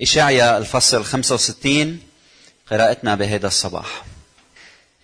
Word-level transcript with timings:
إشعيا 0.00 0.58
الفصل 0.58 1.04
65 1.04 2.00
قراءتنا 2.70 3.14
بهذا 3.14 3.46
الصباح. 3.46 4.04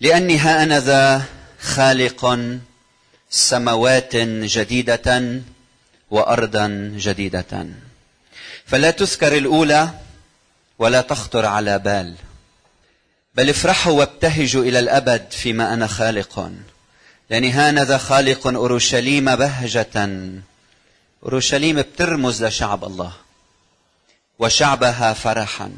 لأني 0.01 0.37
ها 0.37 0.63
أنا 0.63 0.79
ذا 0.79 1.23
خالق 1.61 2.39
سماوات 3.29 4.15
جديدة 4.15 5.41
وأرضا 6.11 6.93
جديدة. 6.95 7.67
فلا 8.65 8.91
تذكر 8.91 9.37
الأولى 9.37 9.89
ولا 10.79 11.01
تخطر 11.01 11.45
على 11.45 11.79
بال. 11.79 12.15
بل 13.35 13.49
افرحوا 13.49 13.93
وابتهجوا 13.93 14.63
إلى 14.63 14.79
الأبد 14.79 15.31
فيما 15.31 15.73
أنا 15.73 15.87
خالق. 15.87 16.51
لأني 17.29 17.51
هانذا 17.51 17.97
خالق 17.97 18.47
أورشليم 18.47 19.35
بهجة. 19.35 20.09
أورشليم 21.23 21.81
بترمز 21.81 22.43
لشعب 22.43 22.83
الله. 22.83 23.11
وشعبها 24.39 25.13
فرحا. 25.13 25.71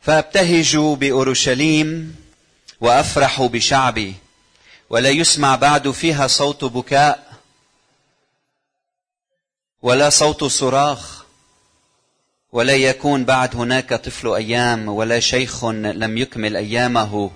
فابتهج 0.00 0.76
بأورشليم 0.76 2.16
وافرح 2.80 3.42
بشعبي 3.42 4.14
ولا 4.90 5.10
يسمع 5.10 5.56
بعد 5.56 5.90
فيها 5.90 6.26
صوت 6.26 6.64
بكاء 6.64 7.34
ولا 9.82 10.10
صوت 10.10 10.44
صراخ 10.44 11.24
ولا 12.52 12.72
يكون 12.72 13.24
بعد 13.24 13.56
هناك 13.56 13.94
طفل 13.94 14.34
أيام 14.34 14.88
ولا 14.88 15.20
شيخ 15.20 15.64
لم 15.64 16.18
يكمل 16.18 16.56
أيامه 16.56 17.30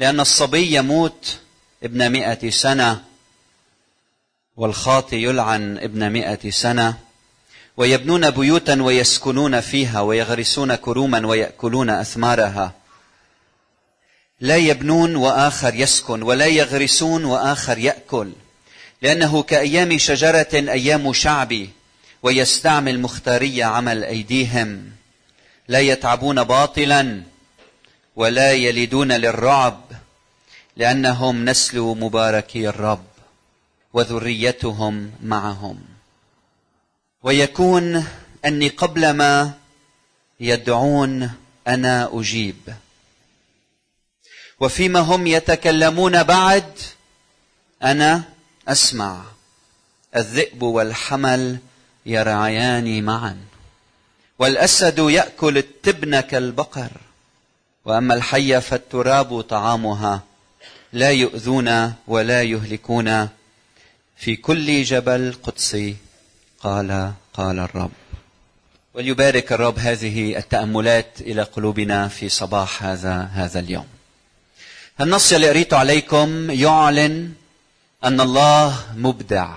لأن 0.00 0.20
الصبي 0.20 0.76
يموت 0.76 1.38
ابن 1.82 2.12
مئة 2.12 2.50
سنة 2.50 3.04
والخاطي 4.56 5.22
يلعن 5.22 5.78
ابن 5.78 6.12
مئة 6.12 6.50
سنة. 6.50 6.98
ويبنون 7.76 8.30
بيوتا 8.30 8.82
ويسكنون 8.82 9.60
فيها 9.60 10.00
ويغرسون 10.00 10.74
كروما 10.74 11.26
ويأكلون 11.26 11.90
أثمارها. 11.90 12.72
لا 14.40 14.56
يبنون 14.56 15.16
وآخر 15.16 15.74
يسكن 15.74 16.22
ولا 16.22 16.46
يغرسون 16.46 17.24
وآخر 17.24 17.78
يأكل 17.78 18.32
لأنه 19.02 19.42
كأيام 19.42 19.98
شجرة 19.98 20.48
أيام 20.52 21.12
شعبي 21.12 21.70
ويستعمل 22.22 23.00
مختارية 23.00 23.64
عمل 23.64 24.04
أيديهم. 24.04 24.90
لا 25.68 25.80
يتعبون 25.80 26.44
باطلا 26.44 27.22
ولا 28.16 28.52
يلدون 28.52 29.12
للرعب 29.12 29.80
لأنهم 30.76 31.44
نسل 31.44 31.80
مباركي 31.80 32.68
الرب 32.68 33.04
وذريتهم 33.92 35.12
معهم. 35.22 35.93
ويكون 37.24 38.06
أني 38.44 38.68
قبل 38.68 39.10
ما 39.10 39.52
يدعون 40.40 41.30
أنا 41.68 42.10
أجيب. 42.12 42.74
وفيما 44.60 45.00
هم 45.00 45.26
يتكلمون 45.26 46.22
بعد 46.22 46.78
أنا 47.82 48.22
أسمع. 48.68 49.22
الذئب 50.16 50.62
والحمل 50.62 51.58
يرعيان 52.06 53.04
معا. 53.04 53.38
والأسد 54.38 54.98
يأكل 54.98 55.58
التبن 55.58 56.20
كالبقر. 56.20 56.90
وأما 57.84 58.14
الحيه 58.14 58.58
فالتراب 58.58 59.40
طعامها. 59.40 60.22
لا 60.92 61.10
يؤذون 61.10 61.94
ولا 62.06 62.42
يهلكون. 62.42 63.28
في 64.16 64.36
كل 64.36 64.82
جبل 64.82 65.34
قدسي 65.42 65.96
قال 66.64 67.12
قال 67.34 67.58
الرب 67.58 67.90
وليبارك 68.94 69.52
الرب 69.52 69.78
هذه 69.78 70.38
التأملات 70.38 71.20
إلى 71.20 71.42
قلوبنا 71.42 72.08
في 72.08 72.28
صباح 72.28 72.82
هذا 72.82 73.30
هذا 73.32 73.60
اليوم. 73.60 73.86
النص 75.00 75.32
اللي 75.32 75.48
قريته 75.48 75.76
عليكم 75.76 76.50
يعلن 76.50 77.32
أن 78.04 78.20
الله 78.20 78.86
مبدع. 78.96 79.54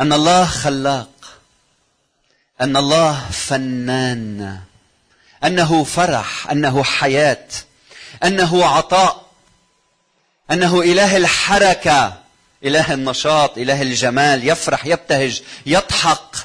أن 0.00 0.12
الله 0.12 0.44
خلاق. 0.44 1.40
أن 2.60 2.76
الله 2.76 3.30
فنان. 3.30 4.60
أنه 5.44 5.84
فرح، 5.84 6.50
أنه 6.50 6.82
حياة، 6.82 7.48
أنه 8.24 8.64
عطاء، 8.64 9.30
أنه 10.50 10.80
إله 10.80 11.16
الحركة، 11.16 12.18
إله 12.64 12.94
النشاط 12.94 13.58
إله 13.58 13.82
الجمال 13.82 14.48
يفرح 14.48 14.86
يبتهج 14.86 15.42
يضحك 15.66 16.36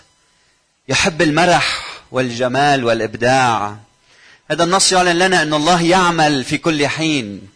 يحب 0.87 1.21
المرح 1.21 1.85
والجمال 2.11 2.83
والإبداع. 2.83 3.75
هذا 4.51 4.63
النص 4.63 4.91
يعلن 4.91 5.19
لنا 5.19 5.41
أن 5.41 5.53
الله 5.53 5.81
يعمل 5.81 6.43
في 6.43 6.57
كل 6.57 6.87
حين. 6.87 7.49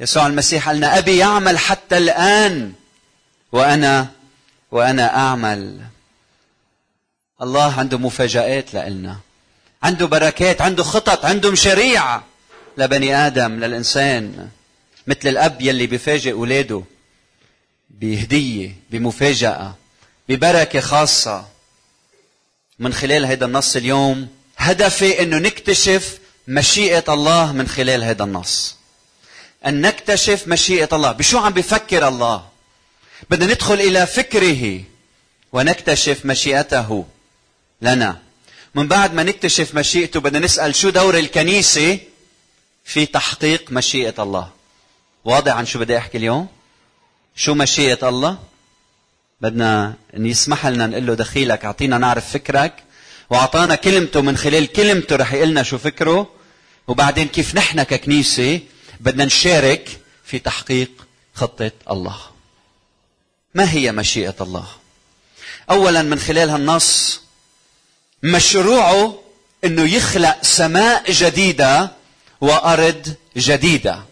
يسوع 0.00 0.26
المسيح 0.26 0.68
قال 0.68 0.76
لنا 0.76 0.98
أبي 0.98 1.16
يعمل 1.16 1.58
حتى 1.58 1.98
الآن 1.98 2.72
وأنا 3.52 4.06
وأنا 4.70 5.16
أعمل. 5.16 5.80
الله 7.42 7.78
عنده 7.78 7.98
مفاجآت 7.98 8.74
لنا 8.74 9.16
عنده 9.82 10.06
بركات 10.06 10.60
عنده 10.60 10.82
خطط 10.82 11.24
عنده 11.24 11.50
مشاريع 11.50 12.20
لبني 12.78 13.16
آدم 13.26 13.52
للإنسان. 13.52 14.48
مثل 15.06 15.28
الأب 15.28 15.60
يلي 15.60 15.86
بيفاجئ 15.86 16.32
أولاده 16.32 16.82
بهدية 17.90 18.76
بمفاجأة 18.90 19.74
ببركة 20.28 20.80
خاصة. 20.80 21.48
من 22.78 22.92
خلال 22.92 23.26
هذا 23.26 23.44
النص 23.44 23.76
اليوم 23.76 24.28
هدفي 24.56 25.22
إنه 25.22 25.38
نكتشف 25.38 26.18
مشيئة 26.48 27.04
الله 27.08 27.52
من 27.52 27.68
خلال 27.68 28.04
هذا 28.04 28.24
النص. 28.24 28.76
أن 29.66 29.80
نكتشف 29.80 30.48
مشيئة 30.48 30.88
الله. 30.92 31.12
بشو 31.12 31.38
عم 31.38 31.52
بفكر 31.52 32.08
الله؟ 32.08 32.48
بدنا 33.30 33.52
ندخل 33.52 33.74
إلى 33.74 34.06
فكره 34.06 34.82
ونكتشف 35.52 36.26
مشيئته 36.26 37.06
لنا. 37.82 38.18
من 38.74 38.88
بعد 38.88 39.14
ما 39.14 39.22
نكتشف 39.22 39.74
مشيئته 39.74 40.20
بدنا 40.20 40.38
نسأل 40.38 40.74
شو 40.74 40.90
دور 40.90 41.18
الكنيسة 41.18 41.98
في 42.84 43.06
تحقيق 43.06 43.72
مشيئة 43.72 44.22
الله؟ 44.22 44.50
واضح 45.24 45.52
عن 45.52 45.66
شو 45.66 45.78
بدي 45.78 45.98
أحكي 45.98 46.18
اليوم؟ 46.18 46.57
شو 47.38 47.54
مشيئة 47.54 48.08
الله؟ 48.08 48.38
بدنا 49.40 49.94
ان 50.16 50.26
يسمح 50.26 50.66
لنا 50.66 50.86
نقول 50.86 51.06
له 51.06 51.14
دخيلك 51.14 51.64
أعطينا 51.64 51.98
نعرف 51.98 52.32
فكرك 52.32 52.84
وأعطانا 53.30 53.74
كلمته 53.74 54.20
من 54.20 54.36
خلال 54.36 54.66
كلمته 54.66 55.16
رح 55.16 55.32
يقلنا 55.32 55.62
شو 55.62 55.78
فكره. 55.78 56.30
وبعدين 56.88 57.28
كيف 57.28 57.54
نحن 57.54 57.82
ككنيسة 57.82 58.60
بدنا 59.00 59.24
نشارك 59.24 60.00
في 60.24 60.38
تحقيق 60.38 60.90
خطة 61.34 61.70
الله. 61.90 62.18
ما 63.54 63.72
هي 63.72 63.92
مشيئة 63.92 64.36
الله؟ 64.40 64.66
اولا 65.70 66.02
من 66.02 66.18
خلال 66.18 66.50
هالنص 66.50 67.20
مشروعه 68.22 69.22
إنه 69.64 69.94
يخلق 69.94 70.42
سماء 70.42 71.12
جديدة 71.12 71.90
وأرض 72.40 73.14
جديدة. 73.36 74.02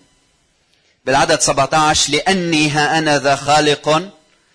بالعدد 1.06 1.40
17 1.40 2.12
لأني 2.12 2.70
ها 2.70 2.98
أنا 2.98 3.18
ذا 3.18 3.36
خالق 3.36 4.12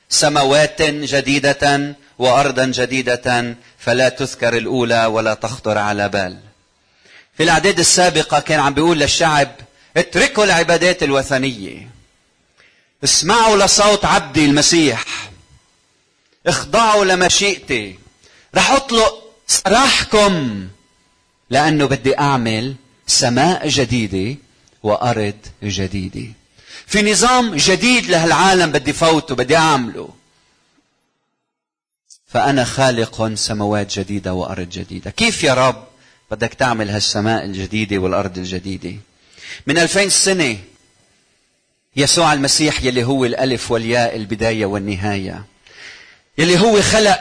سماوات 0.10 0.82
جديدة 0.82 1.96
وأرضا 2.20 2.66
جديدة 2.66 3.56
فلا 3.80 4.10
تذكر 4.10 4.58
الأولى 4.58 5.06
ولا 5.06 5.34
تخطر 5.34 5.78
على 5.78 6.10
بال. 6.10 6.38
في 7.38 7.44
الأعداد 7.44 7.80
السابقة 7.80 8.40
كان 8.40 8.60
عم 8.60 8.74
بيقول 8.74 9.00
للشعب 9.00 9.52
اتركوا 9.98 10.44
العبادات 10.44 11.04
الوثنية. 11.04 11.90
اسمعوا 13.04 13.58
لصوت 13.58 14.06
عبدي 14.06 14.46
المسيح. 14.46 15.06
اخضعوا 16.48 17.06
لمشيئتي 17.06 17.96
رح 18.56 18.72
أطلق 18.72 19.34
سراحكم 19.48 20.68
لأنه 21.50 21.86
بدي 21.86 22.20
أعمل 22.20 22.76
سماء 23.08 23.68
جديدة 23.68 24.38
وأرض 24.84 25.38
جديدة. 25.64 26.41
في 26.92 27.12
نظام 27.12 27.56
جديد 27.56 28.06
لهالعالم 28.06 28.72
بدي 28.72 28.94
فوته 28.94 29.36
بدي 29.36 29.58
أعمله. 29.58 30.10
فأنا 32.28 32.64
خالق 32.64 33.34
سماوات 33.34 34.00
جديدة 34.00 34.34
وأرض 34.34 34.70
جديدة. 34.70 35.12
كيف 35.12 35.44
يا 35.44 35.54
رب 35.54 35.88
بدك 36.32 36.54
تعمل 36.54 36.90
هالسماء 36.90 37.46
الجديدة 37.46 37.98
والأرض 37.98 38.38
الجديدة؟ 38.38 38.96
من 39.68 39.78
ألفين 39.78 40.10
سنة 40.10 40.58
يسوع 41.96 42.34
المسيح 42.34 42.84
يلي 42.84 43.04
هو 43.04 43.26
الألف 43.26 43.72
والياء 43.72 44.16
البداية 44.16 44.66
والنهاية. 44.66 45.46
يلي 46.38 46.60
هو 46.60 46.82
خلق 46.82 47.20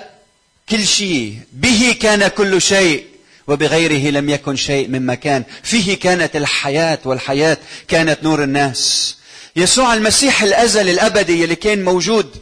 كل 0.69 0.87
شيء. 0.87 1.41
به 1.53 1.97
كان 2.01 2.29
كل 2.29 2.63
شيء 2.63 3.07
وبغيره 3.47 4.11
لم 4.11 4.31
يكن 4.31 4.57
شيء 4.57 4.89
مما 4.89 5.15
كان. 5.15 5.45
فيه 5.63 5.99
كانت 5.99 6.37
الحياة 6.37 6.99
والحياة 7.05 7.59
كانت 7.89 8.25
نور 8.25 8.43
الناس. 8.45 9.17
يسوع 9.57 9.95
المسيح 9.95 10.43
الأزل 10.43 10.89
الأبدي 10.89 11.45
اللي 11.45 11.57
كان 11.57 11.85
موجود 11.85 12.37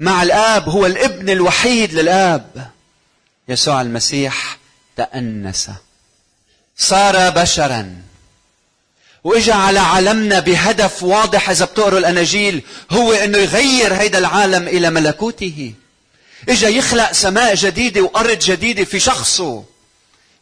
مع 0.00 0.22
الآب 0.22 0.68
هو 0.68 0.86
الابن 0.86 1.30
الوحيد 1.30 1.94
للآب. 1.94 2.70
يسوع 3.48 3.80
المسيح 3.80 4.58
تأنس. 4.96 5.70
صار 6.76 7.30
بشرا. 7.30 7.96
وإجا 9.24 9.54
على 9.54 9.78
عالمنا 9.78 10.40
بهدف 10.40 11.02
واضح 11.02 11.50
إذا 11.50 11.64
بتقروا 11.64 11.98
الأناجيل 11.98 12.62
هو 12.90 13.12
إنه 13.12 13.38
يغير 13.38 13.94
هيدا 13.94 14.18
العالم 14.18 14.68
إلى 14.68 14.90
ملكوته. 14.90 15.74
إجا 16.48 16.68
يخلق 16.68 17.12
سماء 17.12 17.54
جديدة 17.54 18.00
وأرض 18.00 18.38
جديدة 18.38 18.84
في 18.84 19.00
شخصه. 19.00 19.64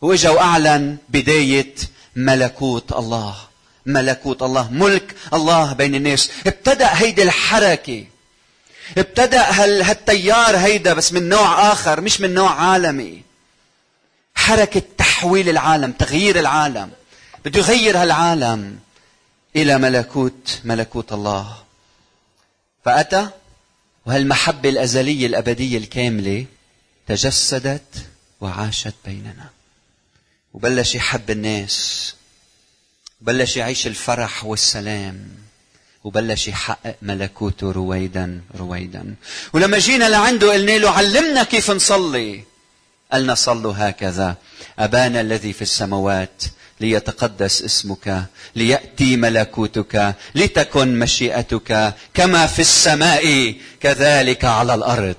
وإجا 0.00 0.30
وأعلن 0.30 0.96
بداية 1.08 1.74
ملكوت 2.16 2.92
الله. 2.92 3.47
ملكوت 3.88 4.42
الله 4.42 4.70
ملك 4.70 5.14
الله 5.34 5.72
بين 5.72 5.94
الناس. 5.94 6.30
ابتدأ 6.46 6.88
هيدي 6.92 7.22
الحركة. 7.22 8.04
ابتدأ 8.98 9.42
هالتيار 9.90 10.56
هيدا 10.56 10.94
بس 10.94 11.12
من 11.12 11.28
نوع 11.28 11.72
آخر 11.72 12.00
مش 12.00 12.20
من 12.20 12.34
نوع 12.34 12.50
عالمي. 12.50 13.22
حركة 14.34 14.82
تحويل 14.98 15.48
العالم 15.48 15.92
تغيير 15.92 16.38
العالم. 16.38 16.90
بده 17.44 17.60
يغير 17.60 17.98
هالعالم 18.02 18.78
إلى 19.56 19.78
ملكوت 19.78 20.60
ملكوت 20.64 21.12
الله. 21.12 21.56
فأتى 22.84 23.28
وهالمحبة 24.06 24.68
الأزلية 24.68 25.26
الأبدية 25.26 25.78
الكاملة 25.78 26.46
تجسدت 27.06 28.06
وعاشت 28.40 28.94
بيننا. 29.04 29.50
وبلش 30.54 30.94
يحب 30.94 31.30
الناس. 31.30 32.14
وبلش 33.22 33.56
يعيش 33.56 33.86
الفرح 33.86 34.44
والسلام. 34.44 35.28
وبلش 36.04 36.48
يحقق 36.48 36.96
ملكوته 37.02 37.72
رويدا 37.72 38.40
رويدا. 38.58 39.14
ولما 39.52 39.78
جينا 39.78 40.08
لعنده 40.08 40.52
قلنا 40.52 40.78
له 40.78 40.90
علمنا 40.90 41.42
كيف 41.42 41.70
نصلي. 41.70 42.44
قالنا 43.12 43.34
صلوا 43.34 43.74
هكذا. 43.76 44.36
أبانا 44.78 45.20
الذي 45.20 45.52
في 45.52 45.62
السماوات 45.62 46.42
ليتقدس 46.80 47.62
اسمك 47.62 48.24
ليأتي 48.56 49.16
ملكوتك 49.16 50.14
لتكن 50.34 50.98
مشيئتك 50.98 51.94
كما 52.14 52.46
في 52.46 52.58
السماء 52.58 53.54
كذلك 53.80 54.44
على 54.44 54.74
الأرض. 54.74 55.16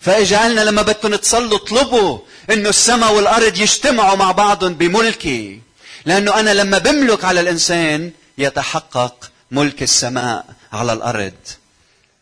فاجعلنا 0.00 0.60
لما 0.60 0.82
بدكم 0.82 1.14
تصلوا 1.14 1.58
اطلبوا 1.58 2.18
إنه 2.50 2.68
السماء 2.68 3.14
والأرض 3.14 3.58
يجتمعوا 3.58 4.16
مع 4.16 4.32
بعضهم 4.32 4.74
بملكي. 4.74 5.60
لأنه 6.06 6.40
أنا 6.40 6.54
لما 6.54 6.78
بملك 6.78 7.24
على 7.24 7.40
الإنسان 7.40 8.10
يتحقق 8.38 9.30
ملك 9.50 9.82
السماء 9.82 10.44
على 10.72 10.92
الأرض. 10.92 11.32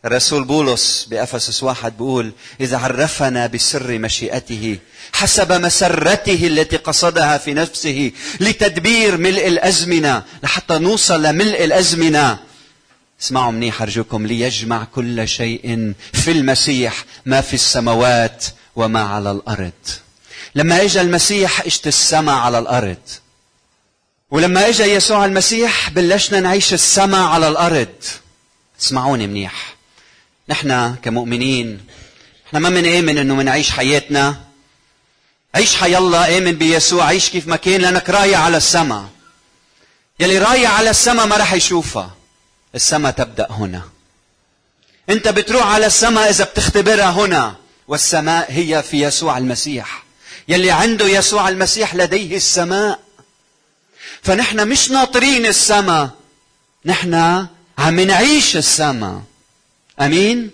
الرسول 0.05 0.43
بولس 0.43 1.07
بأفسس 1.09 1.63
واحد 1.63 1.97
بيقول 1.97 2.31
إذا 2.61 2.77
عرفنا 2.77 3.47
بسر 3.47 3.99
مشيئته 3.99 4.77
حسب 5.13 5.51
مسرته 5.51 6.47
التي 6.47 6.77
قصدها 6.77 7.37
في 7.37 7.53
نفسه 7.53 8.11
لتدبير 8.39 9.17
ملء 9.17 9.47
الأزمنة 9.47 10.23
لحتى 10.43 10.77
نوصل 10.77 11.23
لملء 11.23 11.63
الأزمنة. 11.63 12.39
اسمعوا 13.21 13.51
منيح 13.51 13.81
أرجوكم 13.81 14.27
ليجمع 14.27 14.83
كل 14.83 15.27
شيء 15.27 15.93
في 16.13 16.31
المسيح 16.31 17.05
ما 17.25 17.41
في 17.41 17.53
السماوات 17.53 18.45
وما 18.75 19.01
على 19.03 19.31
الأرض. 19.31 19.71
لما 20.55 20.81
اجى 20.81 21.01
المسيح 21.01 21.61
إجت 21.61 21.87
السماء 21.87 22.35
على 22.35 22.59
الأرض. 22.59 22.97
ولما 24.31 24.67
اجى 24.69 24.83
يسوع 24.83 25.25
المسيح 25.25 25.89
بلشنا 25.89 26.39
نعيش 26.39 26.73
السماء 26.73 27.21
على 27.21 27.47
الأرض. 27.47 27.95
اسمعوني 28.81 29.27
منيح. 29.27 29.75
نحن 30.49 30.95
كمؤمنين 31.03 31.85
نحن 32.47 32.57
ما 32.57 32.69
بنآمن 32.69 33.17
إنه 33.17 33.35
منعيش 33.35 33.71
حياتنا. 33.71 34.41
عيش 35.55 35.75
حي 35.75 35.97
الله 35.97 36.37
آمن 36.37 36.51
بيسوع 36.51 37.05
عيش 37.05 37.29
كيف 37.29 37.47
ما 37.47 37.55
كان 37.55 37.81
لأنك 37.81 38.09
رايح 38.09 38.39
على 38.39 38.57
السماء 38.57 39.05
يلي 40.19 40.37
رايح 40.37 40.71
على 40.79 40.89
السماء 40.89 41.25
ما 41.25 41.37
راح 41.37 41.53
يشوفها. 41.53 42.15
السماء 42.75 43.11
تبدأ 43.11 43.47
هنا. 43.49 43.83
أنت 45.09 45.27
بتروح 45.27 45.67
على 45.67 45.85
السماء 45.85 46.29
إذا 46.29 46.43
بتختبرها 46.43 47.11
هنا. 47.11 47.55
والسماء 47.87 48.51
هي 48.51 48.83
في 48.83 49.01
يسوع 49.01 49.37
المسيح. 49.37 50.03
يلي 50.47 50.71
عنده 50.71 51.05
يسوع 51.05 51.49
المسيح 51.49 51.95
لديه 51.95 52.37
السماء. 52.37 52.99
فنحن 54.23 54.67
مش 54.67 54.91
ناطرين 54.91 55.45
السماء. 55.45 56.09
نحن 56.85 57.13
عم 57.77 57.99
نعيش 57.99 58.57
السماء. 58.57 59.21
أمين؟ 60.01 60.49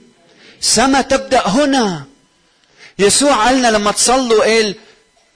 سما 0.62 1.02
تبدأ 1.02 1.48
هنا. 1.48 2.06
يسوع 3.00 3.46
قالنا 3.46 3.68
لما 3.68 3.92
تصلوا 3.92 4.44
قال 4.44 4.76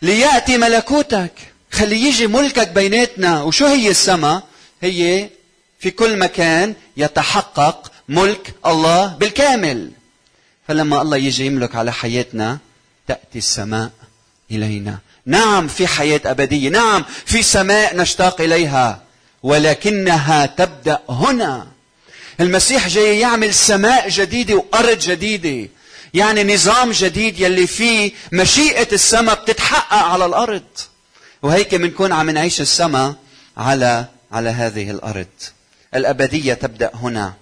ليأتي 0.02 0.58
ملكوتك. 0.58 1.34
خلي 1.72 2.02
يجي 2.02 2.28
ملكك 2.28 2.68
بيناتنا. 2.68 3.44
وشو 3.44 3.66
هي 3.66 3.90
السما 3.90 4.44
هي 4.82 5.30
في 5.80 5.92
كل 5.92 6.20
مكان 6.20 6.76
يتحقق 6.98 7.92
ملك 8.10 8.54
الله 8.66 9.08
بالكامل. 9.08 9.92
فلما 10.68 11.02
الله 11.02 11.18
يجي 11.18 11.46
يملك 11.46 11.76
على 11.76 11.94
حياتنا 11.94 12.58
تأتي 13.08 13.38
السماء 13.38 13.92
إلينا. 14.52 15.00
نعم 15.26 15.68
في 15.68 15.88
حياة 15.88 16.22
أبدية 16.26 16.70
نعم 16.70 17.06
في 17.26 17.44
سماء 17.44 17.96
نشتاق 17.96 18.42
إليها 18.42 19.02
ولكنها 19.44 20.46
تبدأ 20.46 21.00
هنا. 21.10 21.68
المسيح 22.40 22.88
جاي 22.88 23.20
يعمل 23.20 23.54
سماء 23.54 24.10
جديدة 24.10 24.56
وأرض 24.56 25.00
جديدة 25.00 25.70
يعني 26.14 26.54
نظام 26.54 26.92
جديد 26.92 27.40
يلي 27.40 27.68
فيه 27.68 28.12
مشيئة 28.32 28.88
السماء 28.92 29.42
بتتحقق 29.42 29.94
على 29.94 30.26
الأرض. 30.26 30.64
وهيك 31.42 31.76
بنكون 31.76 32.12
عم 32.12 32.30
نعيش 32.30 32.62
السماء 32.62 33.16
على 33.58 34.06
على 34.32 34.50
هذه 34.50 34.92
الأرض. 34.92 35.28
الأبدية 35.96 36.54
تبدأ 36.54 36.92
هنا. 36.94 37.34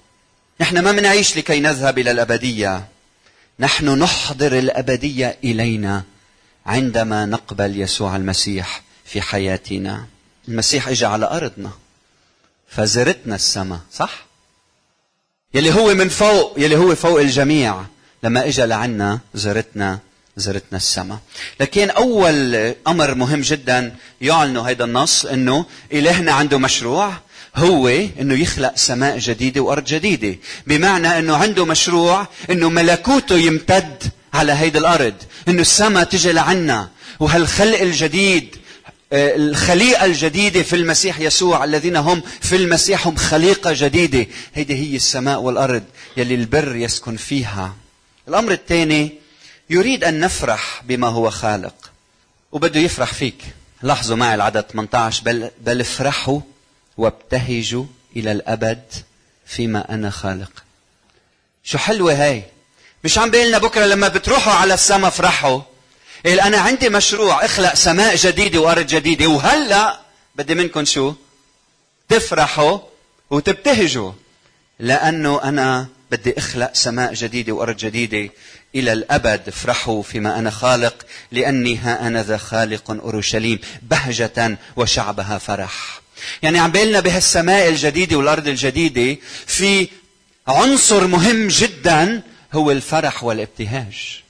نحن 0.61 0.79
ما 0.79 0.91
بنعيش 0.91 1.37
لكي 1.37 1.59
نذهب 1.59 1.99
إلى 1.99 2.11
الأبدية. 2.11 2.87
نحن 3.59 3.89
نحضر 3.99 4.57
الأبدية 4.57 5.37
إلينا. 5.43 6.03
عندما 6.69 7.25
نقبل 7.25 7.81
يسوع 7.81 8.15
المسيح 8.15 8.81
في 9.05 9.21
حياتنا. 9.21 10.05
المسيح 10.47 10.87
اجى 10.87 11.05
على 11.05 11.25
أرضنا. 11.25 11.71
فزرتنا 12.67 13.35
السماء 13.35 13.79
صح؟ 13.93 14.25
يلي 15.53 15.73
هو 15.73 15.93
من 15.93 16.09
فوق 16.09 16.53
يلي 16.57 16.77
هو 16.77 16.95
فوق 16.95 17.19
الجميع. 17.19 17.81
لما 18.23 18.47
اجى 18.47 18.65
لعنا 18.65 19.19
زرتنا 19.33 19.99
زرتنا 20.37 20.77
السماء. 20.77 21.19
لكن 21.59 21.89
أول 21.89 22.55
أمر 22.87 23.15
مهم 23.15 23.41
جدا 23.41 23.95
يعلنه 24.21 24.69
هذا 24.69 24.83
النص 24.83 25.25
إنه 25.25 25.65
إلهنا 25.93 26.31
عنده 26.31 26.57
مشروع. 26.57 27.13
هو 27.55 27.87
إنه 28.19 28.35
يخلق 28.41 28.75
سماء 28.75 29.17
جديدة 29.17 29.61
وأرض 29.61 29.83
جديدة. 29.83 30.39
بمعنى 30.67 31.19
إنه 31.19 31.35
عنده 31.35 31.65
مشروع 31.65 32.27
إنه 32.49 32.69
ملكوته 32.69 33.35
يمتد 33.35 34.03
على 34.33 34.51
هيدي 34.51 34.77
الأرض 34.77 35.13
إنه 35.47 35.61
السماء 35.61 36.03
تجي 36.03 36.31
لعنا. 36.31 36.89
وهالخلق 37.19 37.81
الجديد 37.81 38.55
آه، 39.13 39.35
الخليقة 39.35 40.05
الجديدة 40.05 40.63
في 40.63 40.75
المسيح 40.75 41.19
يسوع 41.19 41.63
الذين 41.63 41.95
هم 41.95 42.21
في 42.41 42.55
المسيح 42.55 43.07
هم 43.07 43.15
خليقة 43.15 43.71
جديدة. 43.73 44.27
هيدي 44.53 44.75
هي 44.75 44.95
السماء 44.95 45.39
والأرض 45.39 45.83
يلي 46.17 46.35
البر 46.35 46.75
يسكن 46.75 47.15
فيها. 47.15 47.75
الأمر 48.27 48.51
الثاني 48.51 49.13
يريد 49.69 50.03
أن 50.03 50.19
نفرح 50.19 50.83
بما 50.85 51.07
هو 51.07 51.29
خالق. 51.29 51.91
وبده 52.51 52.79
يفرح 52.79 53.13
فيك. 53.13 53.43
لاحظوا 53.81 54.15
معي 54.15 54.35
العدد 54.35 54.61
18 54.61 55.23
بل, 55.23 55.51
بل 55.61 55.81
افرحوا 55.81 56.39
وابتهجوا 56.97 57.85
إلى 58.15 58.31
الأبد 58.31 58.83
فيما 59.45 59.93
أنا 59.93 60.09
خالق. 60.09 60.51
شو 61.63 61.77
حلوة 61.77 62.13
هاي؟ 62.13 62.43
مش 63.03 63.17
عم 63.17 63.31
بيقلنا 63.31 63.57
بكرة 63.57 63.85
لما 63.85 64.07
بتروحوا 64.07 64.53
على 64.53 64.73
السما 64.73 65.07
افرحوا. 65.07 65.61
قال 66.25 66.39
أنا 66.39 66.57
عندي 66.57 66.89
مشروع 66.89 67.45
اخلق 67.45 67.73
سماء 67.73 68.15
جديدة 68.15 68.59
وأرض 68.59 68.87
جديدة. 68.87 69.27
وهلأ 69.27 69.99
بدي 70.35 70.55
منكم 70.55 70.85
شو؟ 70.85 71.13
تفرحوا 72.09 72.79
وتبتهجوا. 73.29 74.11
لأنه 74.79 75.43
أنا 75.43 75.87
بدي 76.11 76.37
اخلق 76.37 76.71
سماء 76.73 77.13
جديدة 77.13 77.53
وأرض 77.53 77.77
جديدة. 77.77 78.29
إلى 78.75 78.93
الأبد 78.93 79.41
افرحوا 79.47 80.03
فيما 80.03 80.39
أنا 80.39 80.49
خالق 80.49 81.05
لأني 81.31 81.77
ها 81.77 82.07
أنا 82.07 82.23
ذا 82.23 82.37
خالق 82.37 82.91
أورشليم 82.91 83.59
بهجة 83.81 84.57
وشعبها 84.75 85.37
فرح. 85.37 86.01
يعني 86.43 86.59
عم 86.59 86.71
بيقلنا 86.71 86.99
بهالسماء 86.99 87.69
الجديدة 87.69 88.15
والأرض 88.15 88.47
الجديدة 88.47 89.21
في 89.47 89.87
عنصر 90.47 91.07
مهم 91.07 91.47
جدا 91.47 92.21
هو 92.53 92.71
الفرح 92.71 93.23
والابتهاج. 93.23 94.21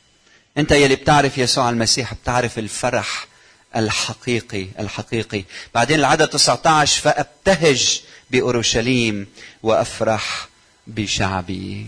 أنت 0.57 0.71
يلي 0.71 0.95
بتعرف 0.95 1.37
يسوع 1.37 1.69
المسيح 1.69 2.13
بتعرف 2.13 2.59
الفرح 2.59 3.27
الحقيقي 3.75 4.67
الحقيقي. 4.79 5.43
بعدين 5.75 5.99
العدد 5.99 6.27
19 6.27 7.01
فأبتهج 7.01 8.01
بأورشليم 8.31 9.27
وأفرح 9.63 10.47
بشعبي. 10.87 11.87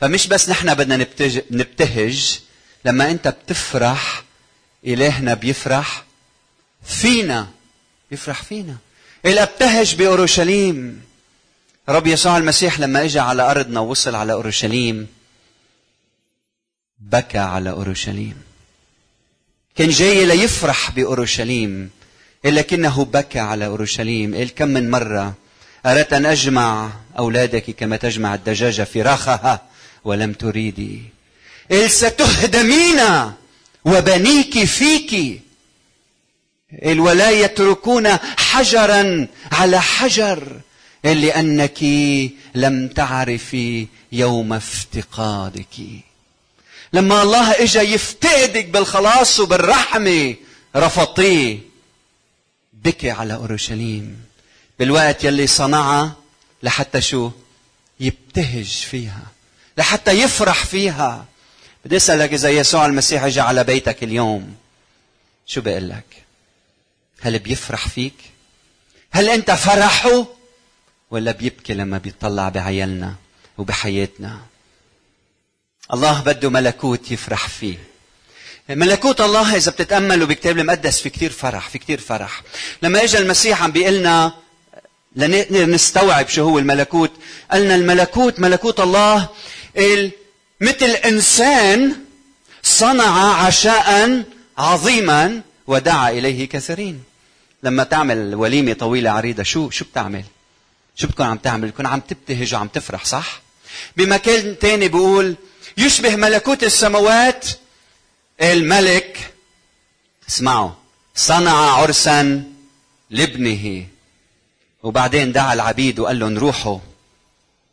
فمش 0.00 0.26
بس 0.26 0.48
نحن 0.48 0.74
بدنا 0.74 1.06
نبتهج 1.50 2.38
لما 2.84 3.10
أنت 3.10 3.28
بتفرح 3.28 4.22
إلهنا 4.86 5.34
بيفرح 5.34 6.04
فينا 6.84 7.48
يفرح 8.10 8.42
فينا. 8.42 8.76
الابتهج 9.26 9.94
بأورشليم. 9.94 11.02
رب 11.88 12.06
يسوع 12.06 12.36
المسيح 12.36 12.80
لما 12.80 13.04
اجى 13.04 13.18
على 13.18 13.50
أرضنا 13.50 13.80
ووصل 13.80 14.14
على 14.14 14.32
أورشليم 14.32 15.15
بكى 16.98 17.38
على 17.38 17.70
أورشليم. 17.70 18.34
كان 19.76 19.88
جاي 19.88 20.26
ليفرح 20.26 20.90
بأورشليم 20.90 21.90
لكنه 22.44 23.04
بكى 23.04 23.38
على 23.38 23.66
أورشليم. 23.66 24.34
قال 24.34 24.54
كم 24.54 24.68
من 24.68 24.90
مرة 24.90 25.34
أردت 25.86 26.12
أن 26.12 26.26
أجمع 26.26 26.90
أولادك 27.18 27.70
كما 27.70 27.96
تجمع 27.96 28.34
الدجاجة 28.34 28.82
فراخها 28.82 29.62
ولم 30.04 30.32
تريدي. 30.32 31.02
قال 31.70 31.90
ستهدمين 31.90 33.00
وبنيك 33.84 34.64
فيك. 34.64 35.42
ولا 36.86 37.30
يتركون 37.30 38.08
حجرا 38.38 39.28
على 39.52 39.80
حجر 39.80 40.60
لأنك 41.04 41.82
لم 42.54 42.88
تعرفي 42.88 43.86
يوم 44.12 44.52
افتقادك. 44.52 45.76
لما 46.92 47.22
الله 47.22 47.62
اجى 47.62 47.78
يفتقدك 47.78 48.64
بالخلاص 48.64 49.40
وبالرحمة 49.40 50.34
رفضتيه. 50.76 51.58
بكي 52.72 53.10
على 53.10 53.34
أورشليم. 53.34 54.24
بالوقت 54.78 55.24
يلي 55.24 55.46
صنعها 55.46 56.16
لحتى 56.62 57.00
شو؟ 57.00 57.30
يبتهج 58.00 58.66
فيها. 58.66 59.22
لحتى 59.78 60.10
يفرح 60.10 60.64
فيها. 60.64 61.24
بدي 61.84 61.96
أسألك 61.96 62.32
إذا 62.32 62.50
يسوع 62.50 62.86
المسيح 62.86 63.24
اجى 63.24 63.40
على 63.40 63.64
بيتك 63.64 64.02
اليوم 64.02 64.54
شو 65.46 65.60
بقول 65.60 65.88
لك؟ 65.88 66.24
هل 67.20 67.38
بيفرح 67.38 67.88
فيك؟ 67.88 68.14
هل 69.10 69.28
أنت 69.28 69.50
فرحه؟ 69.50 70.26
ولا 71.10 71.32
بيبكي 71.32 71.74
لما 71.74 71.98
بيطلع 71.98 72.48
بعيالنا 72.48 73.14
وبحياتنا؟ 73.58 74.40
الله 75.92 76.20
بده 76.20 76.50
ملكوت 76.50 77.10
يفرح 77.10 77.48
فيه. 77.48 77.78
ملكوت 78.68 79.20
الله 79.20 79.56
إذا 79.56 79.70
بتتأملوا 79.70 80.26
بكتاب 80.26 80.58
المقدس 80.58 81.00
في 81.00 81.10
كثير 81.10 81.30
فرح 81.30 81.68
في 81.68 81.78
كثير 81.78 82.00
فرح. 82.00 82.42
لما 82.82 83.04
اجى 83.04 83.18
المسيح 83.18 83.62
عم 83.62 83.72
بيقلنا 83.72 84.32
لنقدر 85.16 85.66
نستوعب 85.66 86.28
شو 86.28 86.44
هو 86.44 86.58
الملكوت 86.58 87.12
قالنا 87.50 87.74
الملكوت 87.74 88.40
ملكوت 88.40 88.80
الله 88.80 89.28
مثل 90.60 90.90
إنسان 90.90 91.96
صنع 92.62 93.34
عشاء 93.34 94.22
عظيما 94.58 95.40
ودعا 95.66 96.10
إليه 96.10 96.48
كثيرين. 96.48 97.02
لما 97.62 97.84
تعمل 97.84 98.34
وليمة 98.34 98.72
طويلة 98.72 99.10
عريضة 99.10 99.42
شو 99.42 99.70
شو 99.70 99.84
بتعمل؟ 99.84 100.24
شو 100.96 101.06
بتكون 101.06 101.26
عم 101.26 101.38
تعمل؟ 101.38 101.68
بتكون 101.68 101.86
عم 101.86 102.00
تبتهج 102.00 102.54
وعم 102.54 102.68
تفرح 102.68 103.04
صح؟ 103.04 103.42
بمكان 103.96 104.58
تاني 104.58 104.88
بيقول 104.88 105.36
يشبه 105.76 106.16
ملكوت 106.16 106.64
السماوات. 106.64 107.46
الملك 108.42 109.34
اسمعوا 110.28 110.70
صنع 111.14 111.70
عرسا 111.70 112.44
لابنه. 113.10 113.86
وبعدين 114.82 115.32
دعا 115.32 115.52
العبيد 115.54 115.98
وقال 115.98 116.18
لهم 116.18 116.38
روحوا 116.38 116.78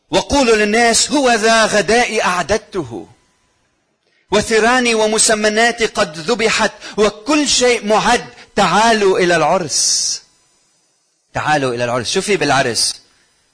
وقولوا 0.09 0.55
للناس 0.55 1.11
هو 1.11 1.31
ذا 1.31 1.65
غدائي 1.65 2.23
أعددته. 2.23 3.07
وثراني 4.31 4.95
ومسمناتي 4.95 5.85
قد 5.85 6.17
ذبحت 6.17 6.71
وكل 6.97 7.47
شيء 7.47 7.85
معد. 7.85 8.25
تعالوا 8.55 9.19
إلى 9.19 9.35
العرس. 9.35 10.21
تعالوا 11.33 11.73
إلى 11.73 11.83
العرس. 11.83 12.11
شو 12.11 12.21
في 12.21 12.37
بالعرس. 12.37 13.01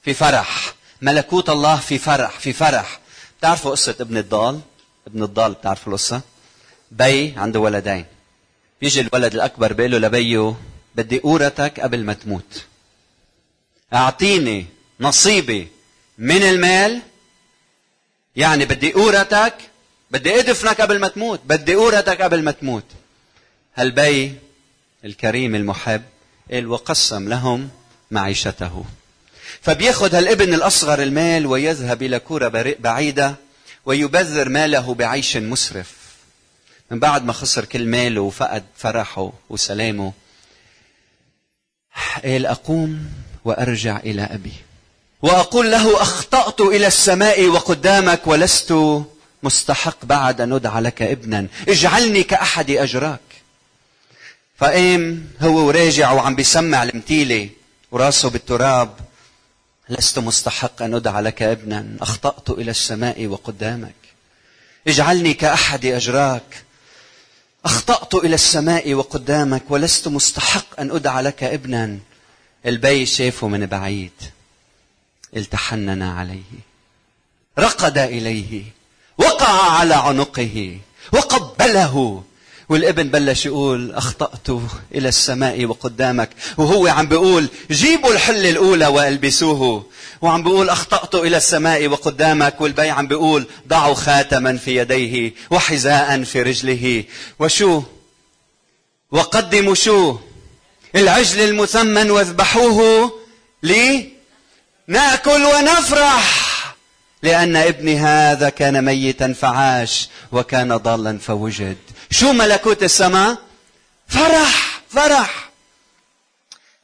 في 0.02 0.14
فرح. 0.14 0.74
ملكوت 1.02 1.50
الله 1.50 1.76
في 1.76 1.98
فرح 1.98 2.38
في 2.38 2.52
فرح. 2.52 2.99
بتعرفوا 3.40 3.70
قصة 3.70 3.96
ابن 4.00 4.16
الضال؟ 4.16 4.60
ابن 5.06 5.22
الضال 5.22 5.52
بتعرفوا 5.52 5.92
القصة؟ 5.92 6.20
بي 6.90 7.34
عنده 7.36 7.60
ولدين. 7.60 8.04
يجي 8.82 9.00
الولد 9.00 9.34
الأكبر 9.34 9.72
بيقول 9.72 9.92
له 9.92 9.98
لبيه 9.98 10.54
بدي 10.94 11.20
أورتك 11.24 11.80
قبل 11.80 12.04
ما 12.04 12.12
تموت. 12.12 12.64
أعطيني 13.94 14.66
نصيبي 15.00 15.68
من 16.18 16.42
المال. 16.42 17.00
يعني 18.36 18.64
بدي 18.64 18.94
أورتك 18.94 19.54
بدي 20.10 20.40
أدفنك 20.40 20.80
قبل 20.80 20.98
ما 20.98 21.08
تموت 21.08 21.40
بدي 21.44 21.74
أورتك 21.74 22.22
قبل 22.22 22.42
ما 22.42 22.50
تموت. 22.50 22.86
هالبي 23.74 24.34
الكريم 25.04 25.54
المحب 25.54 26.02
قال 26.50 26.66
وقسم 26.66 27.28
لهم 27.28 27.70
معيشته. 28.10 28.84
فبياخذ 29.62 30.14
هالابن 30.14 30.54
الأصغر 30.54 31.02
المال 31.02 31.46
ويذهب 31.46 32.02
إلى 32.02 32.18
كورة 32.18 32.74
بعيدة 32.78 33.34
ويبذر 33.86 34.48
ماله 34.48 34.94
بعيش 34.94 35.36
مسرف. 35.36 35.92
من 36.90 36.98
بعد 36.98 37.24
ما 37.24 37.32
خسر 37.32 37.64
كل 37.64 37.86
ماله 37.86 38.20
وفقد 38.20 38.64
فرحه 38.76 39.32
وسلامه 39.50 40.12
قال 42.24 42.46
أقوم 42.46 43.06
وأرجع 43.44 43.96
إلى 43.96 44.22
أبي. 44.22 44.52
وأقول 45.22 45.70
له 45.70 46.02
أخطأت 46.02 46.60
إلى 46.60 46.86
السماء 46.86 47.48
وقدامك 47.48 48.26
ولست 48.26 48.74
مستحق 49.42 50.04
بعد 50.04 50.40
أن 50.40 50.52
أدعى 50.52 50.80
لك 50.82 51.02
ابنا. 51.02 51.46
اجعلني 51.68 52.22
كأحد 52.22 52.70
أجراك. 52.70 53.20
فقام 54.56 55.26
هو 55.40 55.66
وراجع 55.66 56.12
وعم 56.12 56.34
بيسمع 56.34 56.82
المتيلة 56.82 57.48
وراسه 57.90 58.30
بالتراب 58.30 58.94
لست 59.90 60.18
مستحق 60.18 60.82
أن 60.82 60.94
أدعى 60.94 61.22
لك 61.22 61.42
ابنا. 61.42 61.86
أخطأت 62.00 62.50
إلى 62.50 62.70
السماء 62.70 63.26
وقدامك. 63.26 63.94
اجعلني 64.86 65.34
كأحد 65.34 65.86
أجراك. 65.86 66.64
أخطأت 67.64 68.14
إلى 68.14 68.34
السماء 68.34 68.94
وقدامك 68.94 69.62
ولست 69.68 70.08
مستحق 70.08 70.80
أن 70.80 70.90
أدعى 70.90 71.22
لك 71.22 71.42
ابنا. 71.42 71.98
البي 72.66 73.06
شافه 73.06 73.48
من 73.48 73.66
بعيد. 73.66 74.12
التحنن 75.36 76.02
عليه. 76.02 76.60
رقد 77.58 77.98
إليه. 77.98 78.62
وقع 79.18 79.70
على 79.70 79.94
عنقه. 79.94 80.78
وقبله. 81.12 82.24
والابن 82.70 83.08
بلش 83.08 83.46
يقول 83.46 83.92
أخطأت 83.92 84.62
إلى 84.94 85.08
السماء 85.08 85.64
وقدامك. 85.64 86.30
وهو 86.58 86.86
عم 86.86 87.08
بيقول 87.08 87.48
جيبوا 87.70 88.12
الحلة 88.12 88.50
الأولى 88.50 88.86
والبسوه. 88.86 89.86
وعم 90.22 90.42
بيقول 90.42 90.68
أخطأت 90.68 91.14
إلى 91.14 91.36
السماء 91.36 91.86
وقدامك. 91.86 92.60
والبي 92.60 92.90
عم 92.90 93.06
بيقول 93.06 93.46
ضعوا 93.68 93.94
خاتما 93.94 94.56
في 94.56 94.76
يديه 94.76 95.32
وحذاء 95.50 96.22
في 96.22 96.42
رجله. 96.42 97.04
وشو؟ 97.38 97.82
وقدموا 99.10 99.74
شو؟ 99.74 100.18
العجل 100.96 101.40
المثمن 101.40 102.10
واذبحوه 102.10 103.12
لي 103.62 104.08
ناكل 104.86 105.44
ونفرح. 105.44 106.50
لأن 107.22 107.56
ابني 107.56 107.98
هذا 107.98 108.48
كان 108.48 108.84
ميتا 108.84 109.32
فعاش 109.32 110.08
وكان 110.32 110.76
ضالا 110.76 111.18
فوجد. 111.18 111.76
شو 112.10 112.32
ملكوت 112.32 112.82
السماء؟ 112.82 113.38
فرح 114.08 114.82
فرح. 114.88 115.50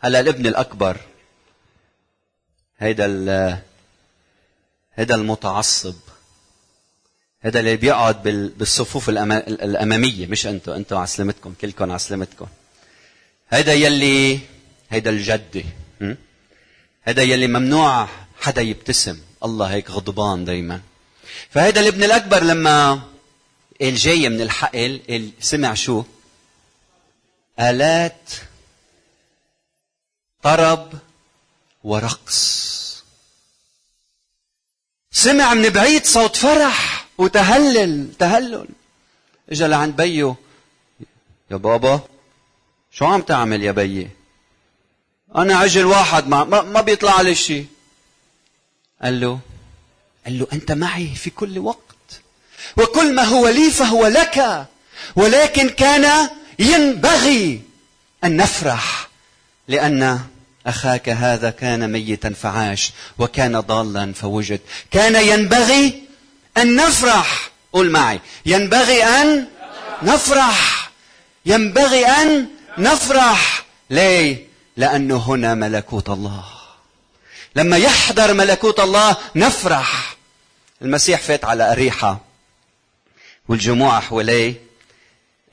هلا 0.01 0.21
الابن 0.21 0.47
الأكبر 0.47 0.97
هيدا 2.79 3.63
هيدا 4.95 5.15
المتعصب 5.15 5.95
هذا 7.41 7.61
اللي 7.61 7.77
بيقعد 7.77 8.23
بالصفوف 8.59 9.09
الأمامية 9.09 10.27
مش 10.27 10.47
أنتم 10.47 10.73
أنتم 10.73 10.97
على 10.97 11.07
سلامتكم 11.07 11.55
كلكم 11.61 11.91
على 11.91 11.99
سلامتكم. 11.99 12.47
هيدا 13.51 13.73
يلي 13.73 14.41
هيدا 14.91 15.11
الجدي 15.11 15.65
هيدا 17.05 17.23
يلي 17.23 17.47
ممنوع 17.47 18.09
حدا 18.41 18.63
يبتسم 18.63 19.21
الله 19.45 19.67
هيك 19.67 19.91
غضبان 19.91 20.45
دايما. 20.45 20.81
فهيدا 21.51 21.81
الابن 21.81 22.05
الأكبر 22.05 22.43
لما 22.43 23.01
الجاي 23.83 24.29
من 24.29 24.41
الحقل 24.41 25.31
سمع 25.41 25.75
شو؟ 25.75 26.05
آلات 27.61 28.31
طرب 30.43 30.93
ورقص. 31.85 33.05
سمع 35.11 35.55
من 35.55 35.69
بعيد 35.69 36.05
صوت 36.05 36.37
فرح 36.37 37.07
وتهلل 37.19 38.13
تهلل. 38.19 38.69
إجا 39.51 39.69
لعند 39.69 39.97
بيه 39.97 40.35
يا 41.51 41.57
بابا 41.57 42.01
شو 42.91 43.05
عم 43.05 43.23
تعمل 43.23 43.63
يا 43.63 43.73
بيي؟ 43.73 44.11
أنا 45.37 45.57
عجل 45.57 45.85
واحد 45.85 46.29
ما, 46.29 46.45
ما 46.45 46.81
بيطلع 46.81 47.21
لي 47.21 47.35
شيء 47.35 47.67
قال 49.03 49.21
له 49.21 49.41
قال 50.25 50.39
له 50.39 50.47
أنت 50.53 50.73
معي 50.73 51.15
في 51.15 51.31
كل 51.31 51.59
وقت. 51.59 51.86
وكل 52.77 53.15
ما 53.15 53.23
هو 53.23 53.49
لي 53.49 53.71
فهو 53.71 54.07
لك. 54.07 54.67
ولكن 55.17 55.69
كان 55.69 56.29
ينبغي 56.59 57.63
أن 58.25 58.37
نفرح 58.37 59.09
لأن 59.69 60.21
أخاك 60.67 61.09
هذا 61.09 61.51
كان 61.51 61.93
ميتا 61.93 62.31
فعاش 62.43 62.93
وكان 63.19 63.61
ضالا 63.61 64.13
فوجد. 64.13 64.61
كان 64.91 65.15
ينبغي 65.15 66.03
أن 66.57 66.77
نفرح 66.77 67.51
قل 67.73 67.91
معي. 67.91 68.21
ينبغي 68.47 69.05
أن 69.05 69.47
نفرح. 70.03 70.91
ينبغي 71.47 72.07
أن 72.07 72.49
نفرح. 72.79 73.65
ليه؟ 73.91 74.47
لأنه 74.77 75.17
هنا 75.17 75.55
ملكوت 75.55 76.09
الله. 76.09 76.45
لما 77.57 77.77
يحضر 77.77 78.35
ملكوت 78.35 78.81
الله 78.81 79.17
نفرح. 79.37 80.17
المسيح 80.83 81.21
فات 81.21 81.45
على 81.45 81.73
أريحة. 81.73 82.26
والجموع 83.49 84.01
حواليه. 84.01 84.55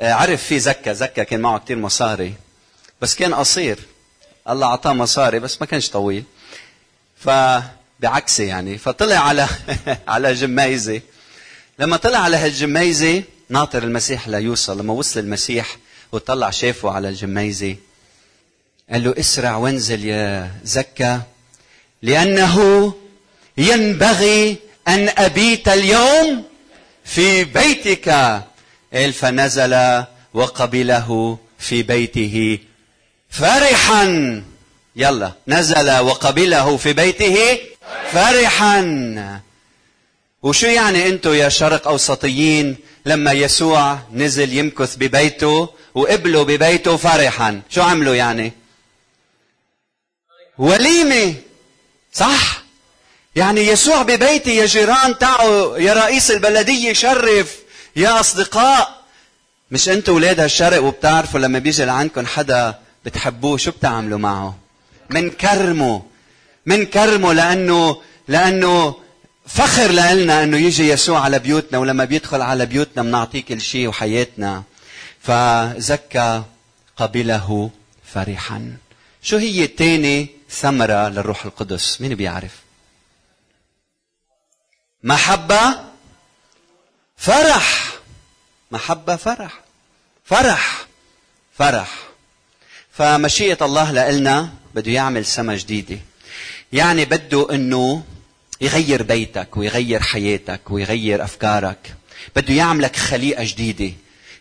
آه، 0.01 0.13
عرف 0.13 0.43
في 0.43 0.59
زكا 0.59 0.93
زكا 0.93 1.23
كان 1.23 1.39
معه 1.39 1.59
كتير 1.59 1.77
مصاري 1.77 2.33
بس 3.01 3.15
كان 3.15 3.33
قصير. 3.33 3.79
الله 4.49 4.67
أعطاه 4.67 4.93
مصاري 4.93 5.39
بس 5.39 5.61
ما 5.61 5.67
كانش 5.67 5.89
طويل. 5.89 6.23
فبعكسه 7.17 8.43
يعني. 8.43 8.77
فطلع 8.77 9.17
على 9.17 9.47
على 10.07 10.33
جميزة. 10.33 11.01
لما 11.79 11.97
طلع 11.97 12.19
على 12.19 12.37
هالجميزة 12.37 13.23
ناطر 13.49 13.83
المسيح 13.83 14.27
ليوصل 14.27 14.79
لما 14.79 14.93
وصل 14.93 15.19
المسيح 15.19 15.77
وطلع 16.11 16.49
شافه 16.49 16.91
على 16.91 17.09
الجميزة 17.09 17.75
قال 18.91 19.03
له 19.03 19.15
اسرع 19.19 19.55
وانزل 19.55 20.05
يا 20.05 20.51
زكا 20.63 21.21
لأنه 22.01 22.93
ينبغي 23.57 24.57
أن 24.87 25.09
أبيت 25.17 25.67
اليوم 25.67 26.45
في 27.05 27.43
بيتك. 27.43 28.41
فنزل 29.13 30.03
وقبله 30.33 31.37
في 31.59 31.83
بيته. 31.83 32.59
فرحا 33.29 34.43
يلا 34.95 35.31
نزل 35.47 35.99
وقبله 35.99 36.77
في 36.77 36.93
بيته. 36.93 37.59
فرحا 38.11 39.41
وشو 40.43 40.67
يعني 40.67 41.07
أنتم 41.07 41.33
يا 41.33 41.49
شرق 41.49 41.87
أوسطيين؟ 41.87 42.75
لما 43.05 43.31
يسوع 43.31 43.99
نزل 44.11 44.53
يمكث 44.53 44.95
ببيته 44.95 45.69
وقبلوا 45.95 46.43
ببيته 46.43 46.97
فرحا 46.97 47.61
شو 47.69 47.81
عملوا 47.81 48.15
يعني؟ 48.15 48.53
وليمة. 50.57 51.35
صح؟ 52.13 52.62
يعني 53.35 53.61
يسوع 53.61 54.01
ببيتي 54.01 54.55
يا 54.55 54.65
جيران 54.65 55.17
تعوا 55.17 55.77
يا 55.77 55.93
رئيس 55.93 56.31
البلدية 56.31 56.93
شرف 56.93 57.55
يا 57.95 58.19
أصدقاء. 58.19 59.03
مش 59.71 59.89
أنتوا 59.89 60.15
ولاد 60.15 60.39
هالشرق 60.39 60.83
وبتعرفوا 60.83 61.39
لما 61.39 61.59
بيجي 61.59 61.85
لعندكم 61.85 62.25
حدا 62.25 62.79
بتحبوه 63.05 63.57
شو 63.57 63.71
بتعملوا 63.71 64.19
معه؟ 64.19 64.57
من 65.09 65.29
كرمه 65.31 66.03
من 66.65 66.85
كرمه 66.85 67.33
لأنه 67.33 68.01
لأنه 68.27 68.95
فخر 69.47 69.91
لنا 69.91 70.43
إنه 70.43 70.57
يجي 70.57 70.89
يسوع 70.89 71.19
على 71.19 71.39
بيوتنا 71.39 71.77
ولما 71.77 72.05
بيدخل 72.05 72.41
على 72.41 72.65
بيوتنا 72.65 73.03
بنعطيه 73.03 73.41
كل 73.41 73.61
شيء 73.61 73.87
وحياتنا. 73.87 74.63
فزكى 75.21 76.43
قبله 76.97 77.69
فرحا. 78.13 78.77
شو 79.23 79.37
هي 79.37 79.63
الثاني 79.63 80.27
ثمرة 80.49 81.09
للروح 81.09 81.45
القدس؟ 81.45 82.01
مين 82.01 82.15
بيعرف؟ 82.15 82.62
محبة 85.03 85.79
فرح. 87.17 87.93
محبة 88.71 89.15
فرح. 89.15 89.61
فرح. 90.25 90.85
فرح. 91.57 91.89
فمشيئة 92.91 93.65
الله 93.65 93.91
لإلنا 93.91 94.49
بده 94.75 94.91
يعمل 94.91 95.25
سما 95.25 95.55
جديدة. 95.55 95.99
يعني 96.73 97.05
بده 97.05 97.47
إنه 97.51 98.03
يغير 98.61 99.03
بيتك 99.03 99.57
ويغير 99.57 100.01
حياتك 100.01 100.61
ويغير 100.69 101.23
أفكارك. 101.23 101.95
بده 102.35 102.53
يعملك 102.53 102.95
خليقة 102.95 103.43
جديدة. 103.43 103.93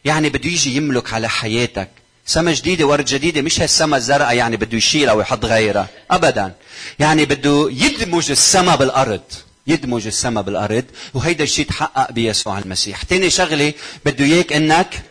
يعني 0.05 0.29
بده 0.29 0.49
يجي 0.51 0.77
يملك 0.77 1.13
على 1.13 1.29
حياتك. 1.29 1.89
سما 2.27 2.53
جديدة 2.53 2.87
ورد 2.87 3.05
جديدة 3.05 3.43
مش 3.43 3.61
هالسما 3.61 3.97
الزرقاء 3.97 4.35
يعني 4.37 4.57
بده 4.57 4.77
يشيلها 4.79 5.15
ويحط 5.15 5.45
غيرها. 5.45 5.89
أبدا. 6.11 6.55
يعني 6.99 7.25
بده 7.25 7.69
يدمج 7.71 8.31
السما 8.31 8.75
بالأرض. 8.75 9.23
يدمج 9.67 10.07
السما 10.07 10.41
بالأرض 10.41 10.85
وهيدا 11.15 11.45
الشيء 11.45 11.67
تحقق 11.67 12.13
بيسوع 12.13 12.59
المسيح. 12.59 13.03
تاني 13.03 13.31
شغلة 13.31 13.73
بده 14.05 14.25
إياك 14.25 14.53
إنك 14.53 15.03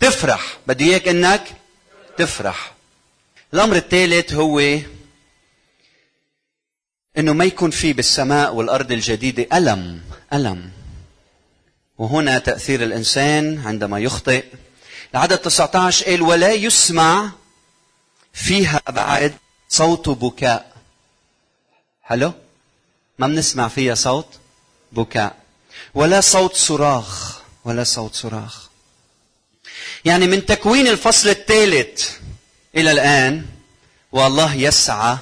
تفرح. 0.00 0.58
بده 0.66 0.84
إياك 0.84 1.08
إنك 1.08 1.42
تفرح. 2.16 2.74
الأمر 3.54 3.76
الثالث 3.76 4.32
هو 4.32 4.60
إنه 7.18 7.32
ما 7.32 7.44
يكون 7.44 7.70
في 7.70 7.92
بالسماء 7.92 8.54
والأرض 8.54 8.92
الجديدة 8.92 9.58
ألم 9.58 10.00
ألم. 10.32 10.70
وهنا 11.98 12.38
تأثير 12.38 12.82
الإنسان 12.82 13.62
عندما 13.66 13.98
يخطئ. 13.98 14.44
العدد 15.14 15.38
19 15.38 16.06
قال 16.06 16.22
ولا 16.22 16.52
يسمع 16.52 17.30
فيها 18.32 18.82
بعد 18.88 19.34
صوت 19.68 20.08
بكاء. 20.08 20.76
حلو 22.02 22.32
ما 23.18 23.26
بنسمع 23.26 23.68
فيها 23.68 23.94
صوت 23.94 24.26
بكاء. 24.92 25.36
ولا 25.94 26.20
صوت 26.20 26.56
صراخ 26.56 27.40
ولا 27.64 27.84
صوت 27.84 28.14
صراخ. 28.14 28.68
يعني 30.04 30.26
من 30.26 30.46
تكوين 30.46 30.88
الفصل 30.88 31.28
الثالث 31.28 32.10
إلى 32.76 32.92
الآن 32.92 33.46
والله 34.12 34.54
يسعى 34.54 35.18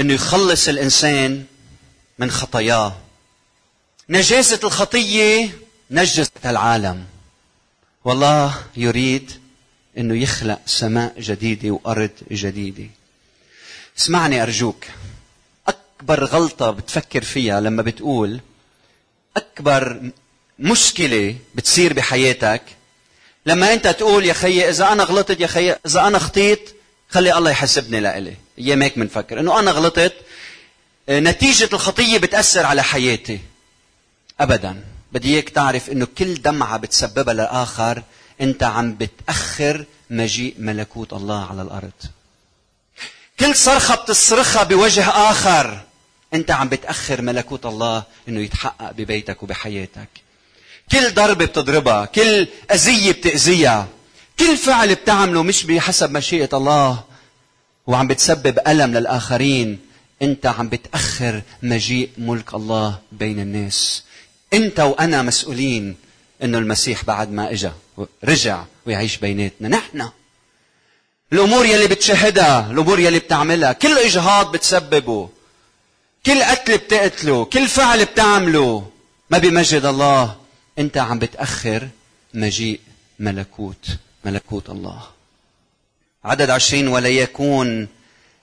إنه 0.00 0.12
يخلص 0.14 0.68
الإنسان 0.68 1.44
من 2.18 2.30
خطاياه. 2.30 2.96
نجاسة 4.08 4.60
الخطية 4.64 5.58
نجست 5.90 6.46
العالم. 6.46 7.06
والله 8.04 8.64
يريد 8.76 9.32
إنه 9.98 10.22
يخلق 10.22 10.60
سماء 10.66 11.20
جديدة 11.20 11.70
وأرض 11.70 12.10
جديدة. 12.30 12.90
اسمعني 13.98 14.42
أرجوك. 14.42 14.84
أكبر 15.98 16.24
غلطة 16.24 16.70
بتفكر 16.70 17.24
فيها 17.24 17.60
لما 17.60 17.82
بتقول 17.82 18.40
أكبر 19.36 20.10
مشكلة 20.58 21.36
بتصير 21.54 21.92
بحياتك 21.92 22.62
لما 23.46 23.72
أنت 23.72 23.88
تقول 23.88 24.24
يا 24.26 24.32
خيي 24.32 24.68
إذا 24.68 24.92
أنا 24.92 25.04
غلطت 25.04 25.40
يا 25.40 25.46
خيي 25.46 25.76
إذا 25.86 26.00
أنا 26.06 26.18
خطيت 26.18 26.74
خلي 27.10 27.38
الله 27.38 27.50
يحاسبني 27.50 28.00
لإلي. 28.00 28.34
أيام 28.58 28.82
هيك 28.82 28.98
بنفكر 28.98 29.40
إنه 29.40 29.58
أنا 29.58 29.70
غلطت 29.70 30.14
نتيجة 31.10 31.68
الخطية 31.72 32.18
بتأثر 32.18 32.66
على 32.66 32.82
حياتي. 32.82 33.40
أبدا. 34.40 34.84
بدي 35.12 35.34
إياك 35.34 35.48
تعرف 35.48 35.90
إنه 35.90 36.06
كل 36.18 36.34
دمعة 36.34 36.76
بتسببها 36.76 37.34
لآخر 37.34 38.02
أنت 38.40 38.62
عم 38.62 38.94
بتأخر 38.94 39.84
مجيء 40.10 40.54
ملكوت 40.58 41.12
الله 41.12 41.46
على 41.50 41.62
الأرض. 41.62 41.92
كل 43.40 43.56
صرخة 43.56 43.94
بتصرخها 43.94 44.62
بوجه 44.62 45.08
آخر. 45.08 45.87
انت 46.34 46.50
عم 46.50 46.68
بتأخر 46.68 47.22
ملكوت 47.22 47.66
الله 47.66 48.02
إنه 48.28 48.40
يتحقق 48.40 48.92
ببيتك 48.92 49.42
وبحياتك. 49.42 50.08
كل 50.92 51.14
ضربة 51.14 51.44
بتضربها 51.44 52.04
كل 52.04 52.46
أذية 52.70 53.12
بتأذيها 53.12 53.88
كل 54.38 54.56
فعل 54.56 54.94
بتعمله 54.94 55.42
مش 55.42 55.64
بحسب 55.64 56.10
مشيئة 56.10 56.48
الله. 56.52 57.04
وعم 57.86 58.08
بتسبب 58.08 58.58
ألم 58.66 58.94
للآخرين. 58.94 59.78
أنت 60.22 60.46
عم 60.46 60.68
بتأخر 60.68 61.42
مجيء 61.62 62.10
ملك 62.18 62.54
الله 62.54 62.98
بين 63.12 63.40
الناس. 63.40 64.04
أنت 64.54 64.80
وأنا 64.80 65.22
مسؤولين 65.22 65.96
أنه 66.42 66.58
المسيح 66.58 67.04
بعد 67.04 67.32
ما 67.32 67.52
إجا 67.52 67.72
رجع 68.24 68.64
ويعيش 68.86 69.16
بيناتنا. 69.16 69.68
نحن. 69.68 70.08
الأمور 71.32 71.66
يلي 71.66 71.86
بتشاهدها 71.86 72.70
الأمور 72.70 72.98
يلي 73.00 73.18
بتعملها 73.18 73.72
كل 73.72 73.98
إجهاض 73.98 74.52
بتسببه. 74.52 75.28
كل 76.28 76.42
قتل 76.42 76.78
بتقتله 76.78 77.44
كل 77.44 77.68
فعل 77.68 78.04
بتعمله. 78.04 78.90
ما 79.30 79.38
بمجد 79.38 79.84
الله. 79.84 80.36
أنت 80.78 80.98
عم 80.98 81.18
بتأخر 81.18 81.88
مجيء 82.34 82.80
ملكوت 83.18 83.86
ملكوت 84.24 84.70
الله. 84.70 85.02
عدد 86.24 86.50
عشرين 86.50 86.88
ولا 86.88 87.08
يكون 87.08 87.88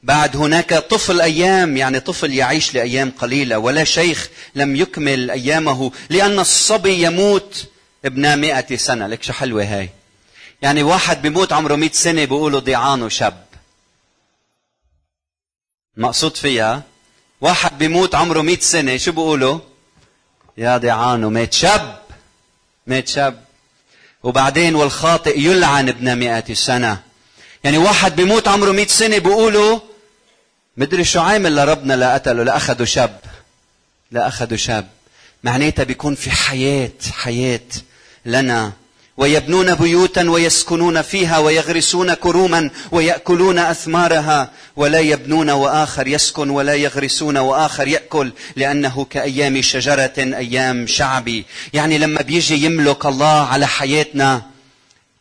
بعد 0.04 0.36
هناك 0.36 0.74
طفل 0.74 1.22
أيام 1.22 1.78
يعني 1.78 2.00
طفل 2.00 2.34
يعيش 2.34 2.74
لأيام 2.74 3.12
قليلة. 3.12 3.58
ولا 3.58 3.84
شيخ 3.84 4.30
لم 4.56 4.76
يكمل 4.76 5.32
أيامه 5.32 5.92
لأن 6.10 6.40
الصبي 6.40 7.04
يموت 7.04 7.68
ابن 8.06 8.40
مئة 8.40 8.76
سنة. 8.76 9.08
لك 9.08 9.24
شو 9.24 9.34
حلوة 9.34 9.64
هاي؟ 9.64 9.90
يعني 10.62 10.84
واحد 10.84 11.22
بيموت 11.22 11.54
عمره 11.54 11.76
مئة 11.76 11.92
سنة 11.92 12.26
بيقولوا 12.26 12.60
ضيعانه 12.60 13.10
شاب 13.10 13.46
مقصود 15.98 16.38
فيها 16.38 16.84
واحد 17.46 17.78
بيموت 17.78 18.16
عمره 18.16 18.42
مئة 18.42 18.60
سنة 18.60 18.98
شو 18.98 19.12
بيقولوا 19.12 19.60
يا 20.58 20.78
ضيعانه 20.78 21.30
مات 21.30 21.54
شاب 21.54 22.00
مات 22.88 23.08
شاب. 23.08 23.44
وبعدين 24.24 24.76
والخاطئ 24.76 25.40
يلعن 25.40 25.90
ابن 25.90 26.18
مئة 26.18 26.54
سنة. 26.54 27.02
يعني 27.64 27.78
واحد 27.78 28.16
بيموت 28.16 28.48
عمره 28.48 28.72
مئة 28.72 28.88
سنة 28.88 29.18
بيقولوا 29.18 29.80
مدري 30.78 31.04
شو 31.04 31.20
عامل 31.20 31.56
لربنا 31.56 31.94
لا 31.94 32.14
قتله 32.14 32.44
لا 32.44 32.58
أخذوا 32.58 32.86
شاب 32.86 33.20
لا 34.12 34.28
أخذوا 34.28 34.58
شاب. 34.58 34.88
معناتها 35.44 35.84
بيكون 35.84 36.16
في 36.16 36.32
حياة 36.32 36.92
حياة 37.12 37.70
لنا. 38.26 38.74
ويبنون 39.18 39.76
بيوتا 39.76 40.30
ويسكنون 40.30 41.02
فيها 41.02 41.38
ويغرسون 41.38 42.14
كروما 42.14 42.70
ويأكلون 42.92 43.60
أثمارها 43.60 44.52
ولا 44.76 45.00
يبنون 45.00 45.50
وآخر 45.50 46.08
يسكن 46.08 46.50
ولا 46.50 46.74
يغرسون 46.74 47.38
وآخر 47.38 47.88
يأكل 47.88 48.32
لأنه 48.56 49.06
كأيام 49.10 49.62
شجرة 49.62 50.14
أيام 50.18 50.88
شعبي 50.88 51.46
يعني 51.74 51.98
لما 51.98 52.22
بيجي 52.22 52.66
يملك 52.66 53.06
الله 53.06 53.48
على 53.48 53.68
حياتنا 53.68 54.42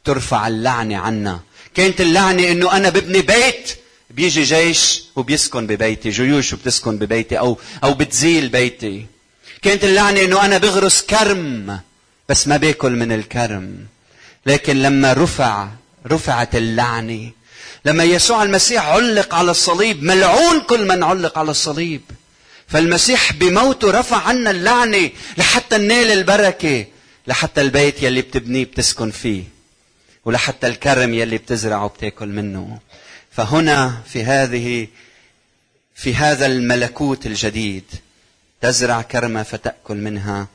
ترفع 0.04 0.48
اللعنة 0.48 0.96
عنا. 0.96 1.40
كانت 1.74 2.00
اللعنة 2.00 2.50
إنه 2.50 2.76
أنا 2.76 2.88
ببني 2.88 3.20
بيت 3.22 3.76
بيجي 4.10 4.42
جيش 4.42 5.04
وبيسكن 5.16 5.66
ببيتي 5.66 6.10
جيوش 6.10 6.52
وبتسكن 6.52 6.98
ببيتي 6.98 7.38
أو 7.38 7.58
أو 7.84 7.94
بتزيل 7.94 8.48
بيتي. 8.48 9.06
كانت 9.62 9.84
اللعنة 9.84 10.20
إنه 10.20 10.44
أنا 10.44 10.58
بغرس 10.58 11.02
كرم. 11.02 11.80
بس 12.28 12.48
ما 12.48 12.56
باكل 12.56 12.92
من 12.92 13.12
الكرم. 13.12 13.86
لكن 14.46 14.82
لما 14.82 15.12
رفع 15.12 15.68
رفعت 16.06 16.56
اللعنة 16.56 17.30
لما 17.84 18.04
يسوع 18.04 18.42
المسيح 18.42 18.86
علق 18.86 19.34
على 19.34 19.50
الصليب 19.50 20.02
ملعون 20.02 20.60
كل 20.60 20.88
من 20.88 21.02
علق 21.02 21.38
على 21.38 21.50
الصليب. 21.50 22.02
فالمسيح 22.68 23.32
بموته 23.32 23.90
رفع 23.90 24.16
عنا 24.16 24.50
اللعنة 24.50 25.10
لحتى 25.38 25.78
ننال 25.78 26.10
البركة 26.10 26.86
لحتى 27.26 27.60
البيت 27.60 28.02
يلي 28.02 28.22
بتبنيه 28.22 28.64
بتسكن 28.64 29.10
فيه 29.10 29.44
ولحتى 30.24 30.66
الكرم 30.66 31.14
يلي 31.14 31.38
بتزرعه 31.38 31.88
بتاكل 31.88 32.28
منه. 32.28 32.78
فهنا 33.30 34.02
في 34.08 34.24
هذه 34.24 34.88
في 35.94 36.14
هذا 36.14 36.46
الملكوت 36.46 37.26
الجديد 37.26 37.84
تزرع 38.60 39.02
كرمة 39.02 39.42
فتأكل 39.42 39.96
منها 39.96 40.46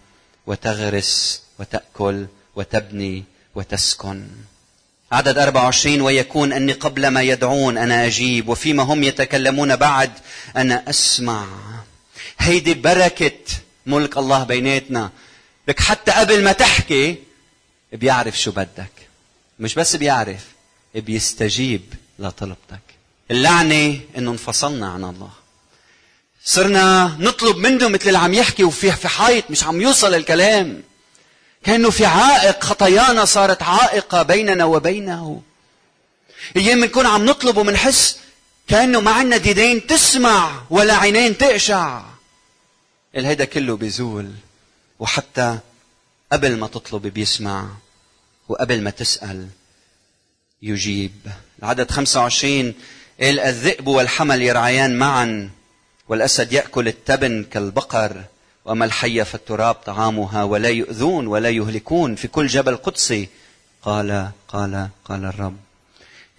وتغرس 0.48 1.42
وتأكل 1.60 2.28
وتبني 2.56 3.24
وتسكن. 3.56 4.28
عدد 5.12 5.38
24 5.38 6.02
ويكون 6.02 6.54
أني 6.54 6.74
قبل 6.74 7.08
ما 7.08 7.22
يدعون 7.22 7.78
أنا 7.78 8.06
أجيب 8.06 8.50
وفيما 8.50 8.84
هم 8.84 9.04
يتكلمون 9.04 9.76
بعد 9.76 10.12
أنا 10.58 10.90
أسمع. 10.90 11.48
هيدي 12.40 12.74
بركة 12.74 13.32
ملك 13.86 14.18
الله 14.18 14.44
بيناتنا. 14.44 15.12
لك 15.68 15.80
حتى 15.80 16.12
قبل 16.12 16.44
ما 16.44 16.52
تحكي 16.52 17.16
بيعرف 17.94 18.40
شو 18.40 18.52
بدك. 18.52 18.92
مش 19.60 19.76
بس 19.76 19.96
بيعرف 19.96 20.46
بيستجيب 20.96 21.82
لطلبتك. 22.20 22.82
اللعنة 23.32 24.00
إنه 24.18 24.32
انفصلنا 24.32 24.90
عن 24.92 25.04
الله. 25.04 25.32
صرنا 26.44 27.18
نطلب 27.20 27.58
منه 27.58 27.88
مثل 27.88 28.08
اللي 28.08 28.18
عم 28.18 28.34
يحكي 28.34 28.64
وفي 28.64 28.92
في 28.92 29.08
حيط 29.08 29.52
مش 29.52 29.64
عم 29.64 29.82
يوصل 29.82 30.14
الكلام. 30.14 30.84
كأنه 31.64 31.90
في 31.90 32.06
عائق 32.06 32.64
خطايانا 32.64 33.26
صارت 33.26 33.64
عائقة 33.64 34.24
بيننا 34.24 34.66
وبينه. 34.66 35.42
أيام 36.56 36.82
بنكون 36.82 37.06
عم 37.06 37.26
نطلب 37.26 37.58
ومنحس 37.58 38.20
كأنه 38.68 39.02
ما 39.02 39.12
عندنا 39.12 39.38
ديدين 39.38 39.88
تسمع 39.88 40.62
ولا 40.70 40.96
عينين 40.96 41.38
تقشع. 41.38 42.04
هيدا 43.16 43.46
كله 43.46 43.78
بيزول 43.78 44.32
وحتى 45.00 45.60
قبل 46.32 46.58
ما 46.58 46.68
تطلب 46.68 47.08
بيسمع 47.08 47.70
وقبل 48.48 48.82
ما 48.82 48.90
تسأل 48.90 49.48
يجيب. 50.62 51.12
العدد 51.60 51.92
25 51.92 52.74
قال 53.22 53.40
الذئب 53.40 53.88
والحمل 53.88 54.42
يرعيان 54.42 54.98
معا 54.98 55.50
والأسد 56.08 56.54
يأكل 56.54 56.88
التبن 56.88 57.46
كالبقر. 57.52 58.24
وأما 58.70 58.86
الحية 58.86 59.24
فالتراب 59.24 59.76
طعامها 59.76 60.44
ولا 60.44 60.70
يؤذون 60.70 61.28
ولا 61.28 61.50
يهلكون 61.50 62.16
في 62.16 62.28
كل 62.28 62.48
جبل 62.48 62.76
قدسي. 62.76 63.30
قال 63.82 64.32
قال 64.48 64.90
قال 65.06 65.26
الرب. 65.26 65.58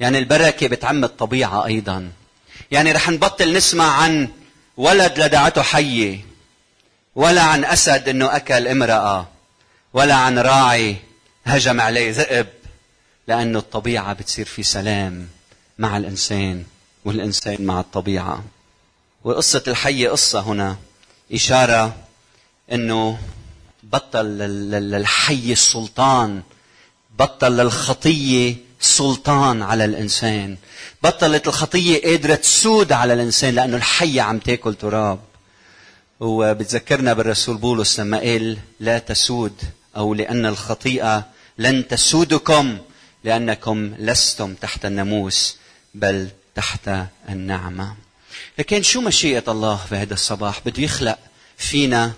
يعني 0.01 0.19
البركة 0.19 0.69
بتعم 0.69 1.05
الطبيعة 1.05 1.67
أيضا. 1.67 2.13
يعني 2.71 2.93
رح 2.93 3.11
نبطل 3.11 3.53
نسمع 3.53 3.85
عن 3.85 4.29
ولد 4.77 5.19
لدعته 5.19 5.63
حية 5.63 6.21
ولا 7.15 7.43
عن 7.43 7.65
أسد 7.65 8.09
أنه 8.09 8.37
أكل 8.37 8.69
امرأة 8.69 9.29
ولا 9.93 10.15
عن 10.15 10.39
راعي 10.39 10.97
هجم 11.45 11.81
عليه 11.81 12.13
ذئب 12.13 12.47
لأنه 13.29 13.59
الطبيعة 13.59 14.13
بتصير 14.13 14.47
في 14.47 14.63
سلام 14.63 15.29
مع 15.79 15.97
الإنسان 15.97 16.65
والإنسان 17.05 17.65
مع 17.65 17.81
الطبيعة. 17.81 18.45
وقصة 19.25 19.63
الحية 19.69 20.09
قصة 20.09 20.41
هنا. 20.41 20.77
إشارة 21.33 22.10
أنه 22.73 23.19
بطل 23.83 24.39
للحي 24.71 25.53
السلطان 25.53 26.43
بطل 27.19 27.53
للخطية 27.57 28.57
سلطان 28.81 29.63
على 29.63 29.85
الإنسان 29.85 30.57
بطلت 31.03 31.49
الخطية 31.49 32.03
قادرة 32.03 32.35
تسود 32.35 32.93
على 32.93 33.15
الإنسان 33.15 33.55
لأنه 33.55 33.77
الحية 33.77 34.23
عم 34.23 34.39
تاكل 34.39 34.75
تراب. 34.75 35.19
وبتذكرنا 36.21 37.13
بالرسول 37.13 37.57
بولس 37.57 38.01
لما 38.01 38.19
قال 38.19 38.59
لا 38.81 38.99
تسود 38.99 39.53
أو 39.97 40.15
لأن 40.15 40.47
الخطيئة 40.47 41.27
لن 41.59 41.89
تسودكم 41.89 42.79
لأنكم 43.25 43.95
لستم 43.99 44.55
تحت 44.55 44.85
الناموس 44.85 45.57
بل 45.95 46.29
تحت 46.55 46.91
النعمة. 47.29 47.95
لكن 48.59 48.83
شو 48.83 49.01
مشيئة 49.01 49.45
الله 49.49 49.77
في 49.77 49.97
هذا 49.97 50.15
الصباح؟ 50.15 50.61
بده 50.67 50.83
يخلق 50.83 51.19
فينا 51.59 52.13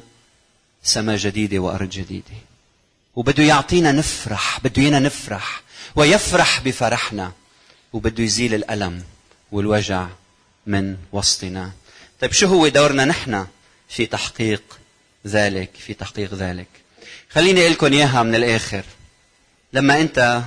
سماء 0.83 1.17
جديدة 1.17 1.59
وأرض 1.59 1.91
جديدة. 1.91 2.37
وبده 3.17 3.45
يعطينا 3.45 3.93
نفرح 3.93 4.61
بده 4.61 4.83
ينا 4.83 4.99
نفرح 4.99 5.63
ويفرح 5.97 6.61
بفرحنا 6.61 7.33
وبده 7.93 8.25
يزيل 8.25 8.55
الألم 8.55 9.05
والوجع 9.53 10.09
من 10.67 10.97
وسطنا. 11.13 11.73
طيب 12.21 12.33
شو 12.33 12.47
هو 12.47 12.69
دورنا 12.69 13.05
نحن 13.05 13.47
في 13.89 14.07
تحقيق 14.07 14.63
ذلك 15.27 15.71
في 15.79 15.95
تحقيق 15.95 16.35
ذلك؟ 16.35 16.69
خليني 17.31 17.61
أقول 17.61 17.73
لكم 17.73 17.93
إياها 17.93 18.23
من 18.23 18.35
الآخر. 18.35 18.85
لما 19.73 20.01
أنت 20.01 20.43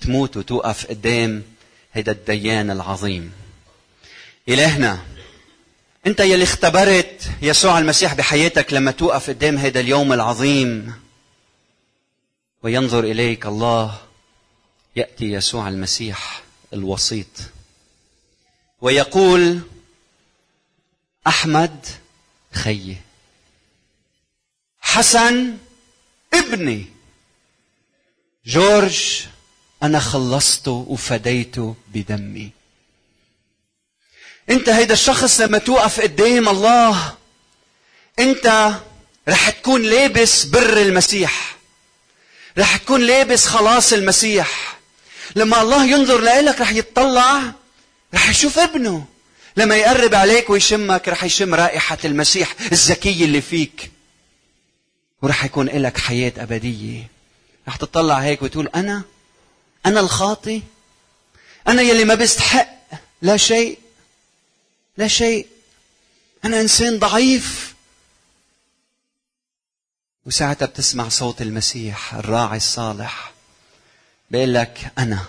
تموت 0.00 0.36
وتوقف 0.36 0.86
قدام 0.86 1.42
هيدا 1.92 2.12
الديان 2.12 2.70
العظيم 2.70 3.32
إلهنا 4.48 5.02
انت 6.06 6.20
يلي 6.20 6.44
اختبرت 6.44 7.30
يسوع 7.42 7.78
المسيح 7.78 8.14
بحياتك 8.14 8.72
لما 8.72 8.90
توقف 8.90 9.30
قدام 9.30 9.56
هذا 9.56 9.80
اليوم 9.80 10.12
العظيم. 10.12 10.94
وينظر 12.62 13.04
إليك 13.04 13.46
الله 13.46 14.00
يأتي 14.96 15.24
يسوع 15.24 15.68
المسيح 15.68 16.42
الوسيط. 16.72 17.26
ويقول 18.80 19.60
أحمد 21.26 21.86
خيي. 22.52 22.96
حسن 24.80 25.56
ابني. 26.34 26.86
جورج 28.46 29.26
أنا 29.82 29.98
خلصته 29.98 30.86
وفديته 30.88 31.76
بدمي. 31.94 32.59
انت 34.50 34.68
هيدا 34.68 34.94
الشخص 34.94 35.40
لما 35.40 35.58
توقف 35.58 36.00
قدام 36.00 36.48
الله 36.48 37.14
انت 38.18 38.72
رح 39.28 39.50
تكون 39.50 39.82
لابس 39.82 40.44
بر 40.44 40.76
المسيح. 40.82 41.56
رح 42.58 42.76
تكون 42.76 43.00
لابس 43.00 43.46
خلاص 43.46 43.92
المسيح. 43.92 44.78
لما 45.36 45.62
الله 45.62 45.84
ينظر 45.86 46.20
لك 46.20 46.60
رح 46.60 46.70
يتطلع 46.70 47.52
رح 48.14 48.30
يشوف 48.30 48.58
ابنه. 48.58 49.04
لما 49.56 49.76
يقرب 49.76 50.14
عليك 50.14 50.50
ويشمك 50.50 51.08
رح 51.08 51.24
يشم 51.24 51.54
رائحة 51.54 51.98
المسيح 52.04 52.54
الزكية 52.72 53.24
اللي 53.24 53.40
فيك. 53.40 53.90
ورح 55.22 55.44
يكون 55.44 55.66
لك 55.66 55.98
حياة 55.98 56.32
أبدية. 56.36 57.08
رح 57.68 57.76
تطلع 57.76 58.18
هيك 58.18 58.42
وتقول 58.42 58.68
أنا 58.74 59.02
أنا 59.86 60.00
الخاطي. 60.00 60.62
أنا 61.68 61.82
يلي 61.82 62.04
ما 62.04 62.14
بستحق 62.14 62.68
لا 63.22 63.36
شيء. 63.36 63.78
لا 65.00 65.08
شيء. 65.08 65.46
أنا 66.44 66.60
إنسان 66.60 66.98
ضعيف. 66.98 67.74
وساعتها 70.26 70.66
بتسمع 70.66 71.08
صوت 71.08 71.42
المسيح 71.42 72.14
الراعي 72.14 72.56
الصالح 72.56 73.32
بيقول 74.30 74.54
لك 74.54 74.92
أنا 74.98 75.24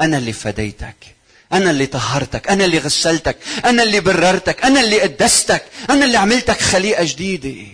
أنا 0.00 0.18
اللي 0.18 0.32
فديتك 0.32 1.16
أنا 1.52 1.70
اللي 1.70 1.86
طهرتك 1.86 2.48
أنا 2.48 2.64
اللي 2.64 2.78
غسلتك 2.78 3.38
أنا 3.64 3.82
اللي 3.82 4.00
بررتك 4.00 4.64
أنا 4.64 4.80
اللي 4.80 5.00
قدستك 5.00 5.64
أنا 5.90 6.04
اللي 6.04 6.16
عملتك 6.16 6.60
خليقة 6.60 7.04
جديدة. 7.04 7.66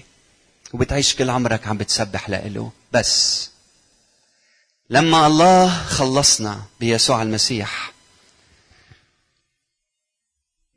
وبتعيش 0.73 1.15
كل 1.15 1.31
عمرك 1.31 1.67
عم 1.67 1.77
بتسبح 1.79 2.31
لإله. 2.31 2.73
بس 2.93 3.51
لما 4.91 5.27
الله 5.27 5.85
خلصنا 5.85 6.63
بيسوع 6.81 7.23
المسيح 7.23 7.94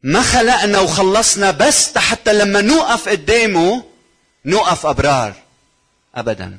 ما 0.03 0.21
خلقنا 0.21 0.79
وخلصنا 0.79 1.51
بس 1.51 1.97
حتى 1.97 2.33
لما 2.33 2.61
نوقف 2.61 3.09
قدامه 3.09 3.83
نوقف 4.45 4.85
أبرار. 4.85 5.33
أبدا. 6.15 6.57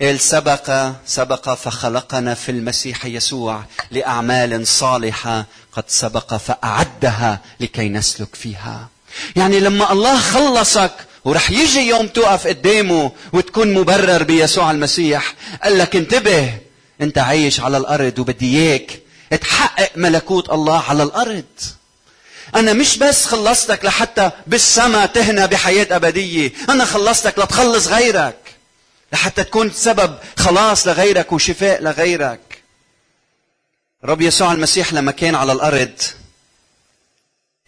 قال 0.00 0.20
سبق 0.20 0.90
سبق 1.06 1.54
فخلقنا 1.54 2.34
في 2.34 2.48
المسيح 2.48 3.06
يسوع 3.06 3.64
لأعمال 3.90 4.66
صالحة 4.66 5.46
قد 5.72 5.84
سبق 5.88 6.34
فأعدها 6.34 7.40
لكي 7.60 7.88
نسلك 7.88 8.34
فيها. 8.34 8.88
يعني 9.36 9.60
لما 9.60 9.92
الله 9.92 10.20
خلصك 10.20 10.92
ورح 11.24 11.50
يجي 11.50 11.88
يوم 11.88 12.06
توقف 12.06 12.46
قدامه 12.46 13.12
وتكون 13.32 13.74
مبرر 13.74 14.22
بيسوع 14.22 14.70
المسيح 14.70 15.34
قال 15.62 15.78
لك 15.78 15.96
انتبه 15.96 16.58
انت 17.00 17.18
عايش 17.18 17.60
على 17.60 17.76
الأرض 17.76 18.18
وبدي 18.18 18.58
إياك. 18.58 18.98
تحقق 19.40 19.90
ملكوت 19.96 20.50
الله 20.50 20.82
على 20.88 21.02
الأرض. 21.02 21.44
أنا 22.54 22.72
مش 22.72 22.98
بس 22.98 23.24
خلصتك 23.24 23.84
لحتى 23.84 24.30
بالسما 24.46 25.06
تهنى 25.06 25.46
بحياة 25.46 25.96
أبدية. 25.96 26.52
أنا 26.68 26.84
خلصتك 26.84 27.38
لتخلص 27.38 27.86
غيرك. 27.86 28.56
لحتى 29.12 29.44
تكون 29.44 29.70
سبب 29.70 30.18
خلاص 30.36 30.86
لغيرك 30.86 31.32
وشفاء 31.32 31.82
لغيرك. 31.82 32.62
رب 34.04 34.20
يسوع 34.20 34.52
المسيح 34.52 34.92
لما 34.92 35.12
كان 35.12 35.34
على 35.34 35.52
الأرض 35.52 36.02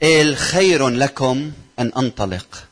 قال 0.02 0.36
خير 0.36 0.88
لكم 0.88 1.52
أن 1.78 1.92
أنطلق. 1.96 2.64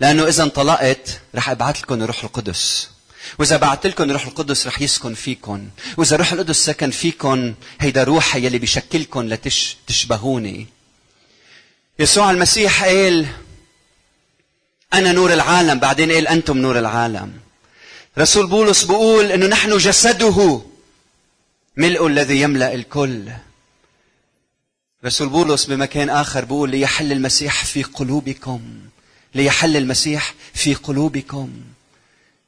لأنه 0.00 0.28
إذا 0.28 0.42
انطلقت 0.42 1.20
رح 1.34 1.50
أبعث 1.50 1.80
لكم 1.82 2.02
الروح 2.02 2.24
القدس. 2.24 2.93
وإذا 3.38 3.56
بعثت 3.56 3.86
لكم 3.86 4.04
الروح 4.04 4.26
القدس 4.26 4.66
رح 4.66 4.82
يسكن 4.82 5.14
فيكم 5.14 5.68
وإذا 5.96 6.14
الروح 6.14 6.32
القدس 6.32 6.56
سكن 6.56 6.90
فيكم 6.90 7.54
هيدا 7.80 8.04
روح 8.04 8.36
يلي 8.36 8.58
بيشكلكم 8.58 9.28
لتشبهوني 9.28 10.66
يسوع 11.98 12.30
المسيح 12.30 12.84
قال 12.84 13.26
أنا 14.94 15.12
نور 15.12 15.32
العالم. 15.32 15.78
بعدين 15.78 16.12
قال 16.12 16.28
أنتم 16.28 16.58
نور 16.58 16.78
العالم. 16.78 17.32
رسول 18.18 18.46
بولس 18.46 18.84
بيقول 18.84 19.32
إنه 19.32 19.46
نحن 19.46 19.76
جسده 19.76 20.62
ملء 21.76 22.06
الذي 22.06 22.40
يملأ 22.40 22.74
الكل. 22.74 23.28
رسول 25.04 25.28
بولس 25.28 25.64
بمكان 25.64 26.10
آخر 26.10 26.44
بيقول 26.44 26.70
ليحل 26.70 27.12
المسيح 27.12 27.64
في 27.64 27.82
قلوبكم. 27.82 28.60
ليحل 29.34 29.76
المسيح 29.76 30.34
في 30.54 30.74
قلوبكم. 30.74 31.50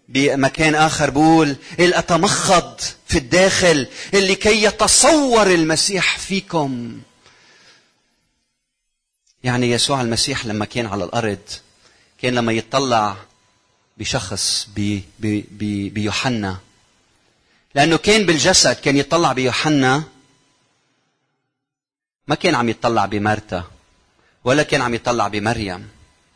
بمكان 0.08 0.74
آخر 0.74 1.10
بقول 1.10 1.56
أتمخض 1.80 2.80
في 3.06 3.18
الداخل 3.18 3.86
لكي 4.12 4.62
يتصور 4.62 5.46
المسيح 5.46 6.18
فيكم. 6.18 7.00
يعني 9.44 9.70
يسوع 9.70 10.00
المسيح 10.00 10.46
لما 10.46 10.64
كان 10.64 10.86
على 10.86 11.04
الأرض 11.04 11.38
كان 12.22 12.34
لما 12.34 12.52
يتطلع 12.52 13.16
بشخص 13.98 14.68
بي 14.74 15.02
بي 15.18 15.44
بي 15.50 15.88
بيوحنا. 15.88 16.58
لأنه 17.74 17.96
كان 17.96 18.26
بالجسد 18.26 18.76
كان 18.76 18.96
يتطلع 18.96 19.32
بيوحنا. 19.32 20.02
ما 22.28 22.34
كان 22.34 22.54
عم 22.54 22.68
يتطلع 22.68 23.06
بمارتا 23.06 23.64
ولا 24.44 24.62
كان 24.62 24.80
عم 24.80 24.94
يتطلع 24.94 25.28
بمريم. 25.28 25.88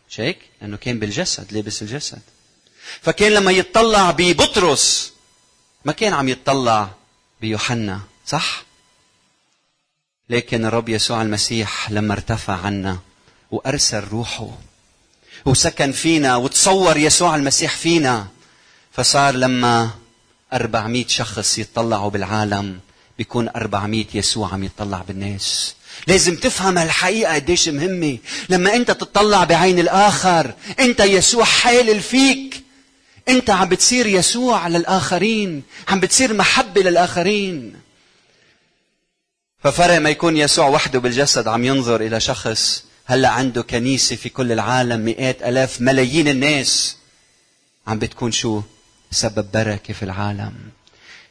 مش 0.09 0.20
هيك؟ 0.20 0.38
لأنه 0.61 0.76
كان 0.76 0.98
بالجسد 0.98 1.52
لابس 1.52 1.83
الجسد. 1.83 2.22
فكان 3.03 3.33
لما 3.33 3.53
يتطلع 3.53 4.11
ببطرس 4.11 5.12
ما 5.85 5.92
كان 5.92 6.12
عم 6.12 6.29
يتطلع 6.29 6.90
بيوحنا 7.40 8.00
صح؟ 8.26 8.62
لكن 10.31 10.64
الرب 10.64 10.88
يسوع 10.88 11.22
المسيح 11.22 11.90
لما 11.90 12.14
ارتفع 12.14 12.57
عنا 12.57 12.98
وأرسل 13.50 14.05
روحه 14.05 14.48
وسكن 15.46 15.92
فينا 15.92 16.37
وتصور 16.37 16.96
يسوع 16.96 17.37
المسيح 17.37 17.76
فينا 17.76 18.26
فصار 18.92 19.35
لما 19.35 19.90
400 20.53 21.07
شخص 21.07 21.59
يتطلعوا 21.59 22.11
بالعالم 22.11 22.81
بيكون 23.18 23.48
400 23.48 24.05
يسوع 24.14 24.53
عم 24.53 24.64
يتطلع 24.64 25.03
بالناس. 25.09 25.74
لازم 26.07 26.37
تفهم 26.37 26.79
هالحقيقة 26.79 27.35
قديش 27.35 27.68
مهمة. 27.68 28.18
لما 28.48 28.74
أنت 28.76 28.90
تطلع 28.90 29.44
بعين 29.44 29.79
الآخر 29.79 30.55
أنت 30.81 31.00
يسوع 31.00 31.44
حالل 31.44 32.00
فيك. 32.00 32.64
أنت 33.28 33.50
عم 33.50 33.68
بتصير 33.68 34.06
يسوع 34.06 34.68
للآخرين 34.68 35.62
عم 35.88 36.00
بتصير 36.00 36.35
محبة 36.35 36.83
للآخرين. 36.83 37.76
ففرق 39.64 39.98
ما 39.98 40.11
يكون 40.11 40.37
يسوع 40.37 40.68
وحده 40.68 40.98
بالجسد 40.98 41.48
عم 41.48 41.64
ينظر 41.64 42.00
إلى 42.00 42.20
شخص 42.20 42.85
هلأ 43.06 43.28
عنده 43.28 43.62
كنيسة 43.62 44.16
في 44.16 44.28
كل 44.28 44.52
العالم 44.52 45.00
مئات 45.00 45.42
ألاف 45.42 45.80
ملايين 45.80 46.28
الناس. 46.28 46.96
عم 47.87 47.98
بتكون 47.98 48.33
شو؟ 48.33 48.62
سبب 49.11 49.50
بركة 49.54 49.94
في 49.94 50.02
العالم. 50.02 50.52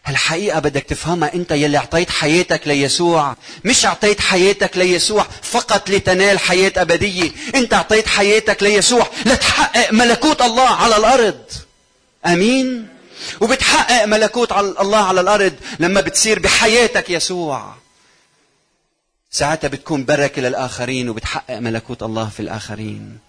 هالحقيقة 0.06 0.60
بدك 0.60 0.84
تفهمها 0.84 1.34
أنت 1.34 1.52
يلي 1.52 1.78
أعطيت 1.78 2.10
حياتك 2.10 2.68
ليسوع. 2.68 3.36
مش 3.66 3.86
أعطيت 3.86 4.22
حياتك 4.22 4.78
ليسوع 4.78 5.28
فقط 5.42 5.90
لتنال 5.90 6.40
حياة 6.40 6.72
أبدية. 6.78 7.32
أنت 7.56 7.74
أعطيت 7.74 8.08
حياتك 8.08 8.64
ليسوع 8.64 9.08
لتحقق 9.26 9.94
ملكوت 9.94 10.42
الله 10.42 10.70
على 10.70 10.98
الأرض. 10.98 11.42
أمين. 12.26 12.88
وبتحقق 13.42 14.06
ملكوت 14.06 14.52
الله 14.52 14.98
على 14.98 15.22
الأرض 15.22 15.54
لما 15.80 16.02
بتصير 16.02 16.40
بحياتك 16.40 17.10
يسوع. 17.10 17.76
ساعتها 19.32 19.68
بتكون 19.68 20.06
بركة 20.06 20.42
للآخرين 20.42 21.10
وبتحقق 21.10 21.60
ملكوت 21.60 22.04
الله 22.04 22.30
في 22.30 22.40
الآخرين. 22.40 23.20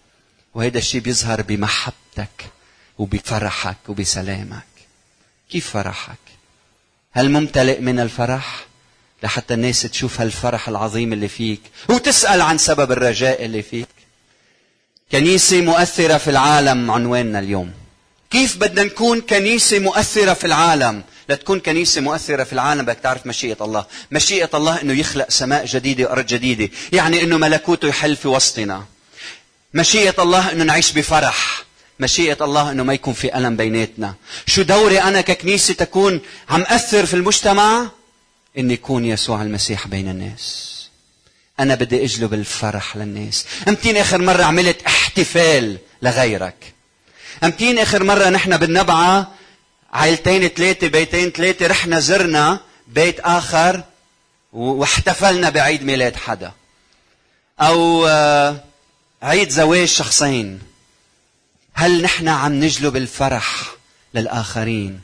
وهذا 0.55 0.79
الشيء 0.79 1.01
بيظهر 1.01 1.43
بمحبتك 1.43 2.51
وبفرحك 2.99 3.77
وبسلامك. 3.89 4.67
كيف 5.51 5.71
فرحك؟ 5.71 6.19
هل 7.13 7.31
ممتلئ 7.31 7.81
من 7.81 8.01
الفرح؟ 8.01 8.67
لحتى 9.23 9.55
الناس 9.55 9.83
تشوف 9.83 10.21
هالفرح 10.21 10.69
العظيم 10.69 11.13
اللي 11.13 11.29
فيك 11.29 11.61
وتسأل 11.89 12.41
عن 12.41 12.59
سبب 12.59 12.93
الرجاء 12.93 13.45
اللي 13.45 13.63
فيك. 13.63 13.89
كنيسة 15.13 15.61
مؤثرة 15.61 16.17
في 16.17 16.31
العالم 16.31 16.91
عنواننا 16.91 17.39
اليوم. 17.39 17.73
كيف 18.31 18.57
بدنا 18.57 18.83
نكون 18.83 19.21
كنيسة 19.21 19.79
مؤثرة 19.79 20.35
في 20.35 20.47
العالم؟ 20.47 21.03
لتكون 21.29 21.61
كنيسة 21.61 22.01
مؤثرة 22.01 22.45
في 22.45 22.53
العالم 22.53 22.83
بدك 22.83 22.99
تعرف 23.03 23.27
مشيئة 23.27 23.57
الله. 23.61 23.87
مشيئة 24.11 24.51
الله 24.55 24.83
أنه 24.83 24.93
يخلق 24.93 25.31
سماء 25.31 25.65
جديدة 25.65 26.05
وأرض 26.05 26.27
جديدة. 26.27 26.69
يعني 26.93 27.23
أنه 27.23 27.37
ملكوته 27.37 27.89
يحل 27.89 28.17
في 28.17 28.29
وسطنا. 28.29 28.85
مشيئة 29.75 30.23
الله 30.23 30.53
أنه 30.53 30.65
نعيش 30.65 30.93
بفرح. 30.93 31.65
مشيئة 32.01 32.45
الله 32.45 32.71
أنه 32.71 32.83
ما 32.83 32.95
يكون 32.95 33.15
في 33.15 33.39
ألم 33.39 33.57
بيناتنا. 33.57 34.15
شو 34.47 34.63
دوري 34.63 35.03
أنا 35.03 35.21
ككنيسة 35.21 35.75
تكون 35.75 36.21
عم 36.49 36.63
أثر 36.63 37.07
في 37.07 37.15
المجتمع؟ 37.15 37.91
أن 38.59 38.71
يكون 38.71 39.05
يسوع 39.05 39.43
المسيح 39.43 39.89
بين 39.89 40.09
الناس. 40.09 40.71
أنا 41.61 41.75
بدي 41.75 42.05
أجلب 42.05 42.35
الفرح 42.35 42.97
للناس. 42.97 43.47
أمتين 43.69 43.97
آخر 43.97 44.19
مرة 44.23 44.43
عملت 44.43 44.83
احتفال 44.83 45.79
لغيرك. 46.03 46.80
أمتين 47.45 47.79
آخر 47.79 48.05
مرة 48.05 48.29
نحن 48.29 48.57
بالنبعة 48.57 49.35
عائلتين 49.93 50.49
ثلاثة 50.49 50.89
بيتين 50.89 51.31
ثلاثة 51.31 51.67
رحنا 51.67 52.01
زرنا 52.01 52.61
بيت 52.87 53.21
آخر 53.21 53.83
واحتفلنا 54.53 55.51
بعيد 55.51 55.83
ميلاد 55.83 56.17
حدا. 56.17 56.53
أو 57.61 58.07
آه، 58.07 58.65
عيد 59.23 59.51
زواج 59.51 59.89
شخصين. 59.89 60.61
هل 61.75 62.03
نحن 62.03 62.29
عم 62.29 62.53
نجلب 62.53 62.97
الفرح 62.97 63.65
للآخرين؟ 64.15 65.01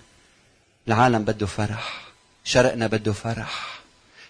العالم 0.89 1.25
بده 1.25 1.47
فرح 1.47 2.01
شرقنا 2.45 2.87
بده 2.87 3.13
فرح 3.13 3.81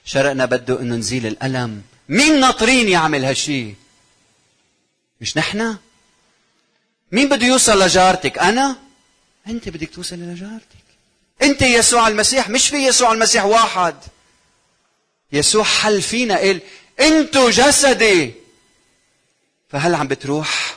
شرقنا 0.05 0.45
بده 0.45 0.81
إنه 0.81 0.95
نزيل 0.97 1.27
الألم. 1.27 1.83
مين 2.09 2.41
ناطرين 2.41 2.89
يعمل 2.89 3.25
هالشي؟ 3.25 3.75
مش 5.21 5.37
نحن؟ 5.37 5.77
مين 7.13 7.29
بده 7.29 7.47
يوصل 7.47 7.83
لجارتك؟ 7.83 8.39
أنا؟ 8.39 8.77
أنت 9.47 9.69
بدك 9.69 9.95
توصل 9.95 10.17
لجارتك. 10.17 10.87
أنت 11.43 11.63
يسوع 11.63 12.09
المسيح 12.09 12.49
مش 12.49 12.69
في 12.69 12.77
يسوع 12.77 13.13
المسيح 13.13 13.45
واحد. 13.45 13.95
يسوع 15.33 15.65
حل 15.65 16.03
فينا. 16.03 16.37
قال 16.37 16.61
انتو 17.01 17.51
جسدي. 17.51 18.35
فهل 19.69 19.95
عم 19.95 20.09
بتروح 20.09 20.77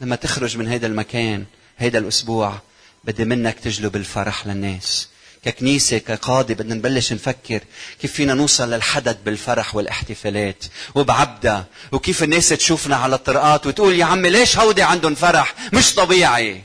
لما 0.00 0.16
تخرج 0.16 0.56
من 0.56 0.68
هذا 0.68 0.86
المكان 0.86 1.44
هذا 1.76 1.98
الأسبوع؟ 1.98 2.60
بدي 3.04 3.24
منك 3.24 3.58
تجلب 3.60 3.96
الفرح 3.96 4.46
للناس. 4.46 5.08
ككنيسة 5.44 5.98
كقاضي 5.98 6.54
بدنا 6.54 6.74
نبلش 6.74 7.12
نفكر 7.12 7.60
كيف 8.00 8.12
فينا 8.12 8.34
نوصل 8.34 8.70
للحدث 8.70 9.16
بالفرح 9.24 9.74
والاحتفالات 9.74 10.64
وبعبدة. 10.94 11.66
وكيف 11.92 12.22
الناس 12.22 12.48
تشوفنا 12.48 12.96
على 12.96 13.14
الطرقات 13.14 13.66
وتقول 13.66 13.94
يا 13.94 14.04
عمي 14.04 14.30
ليش 14.30 14.58
هودي 14.58 14.82
عندهم 14.82 15.14
فرح؟ 15.14 15.54
مش 15.72 15.94
طبيعي. 15.94 16.62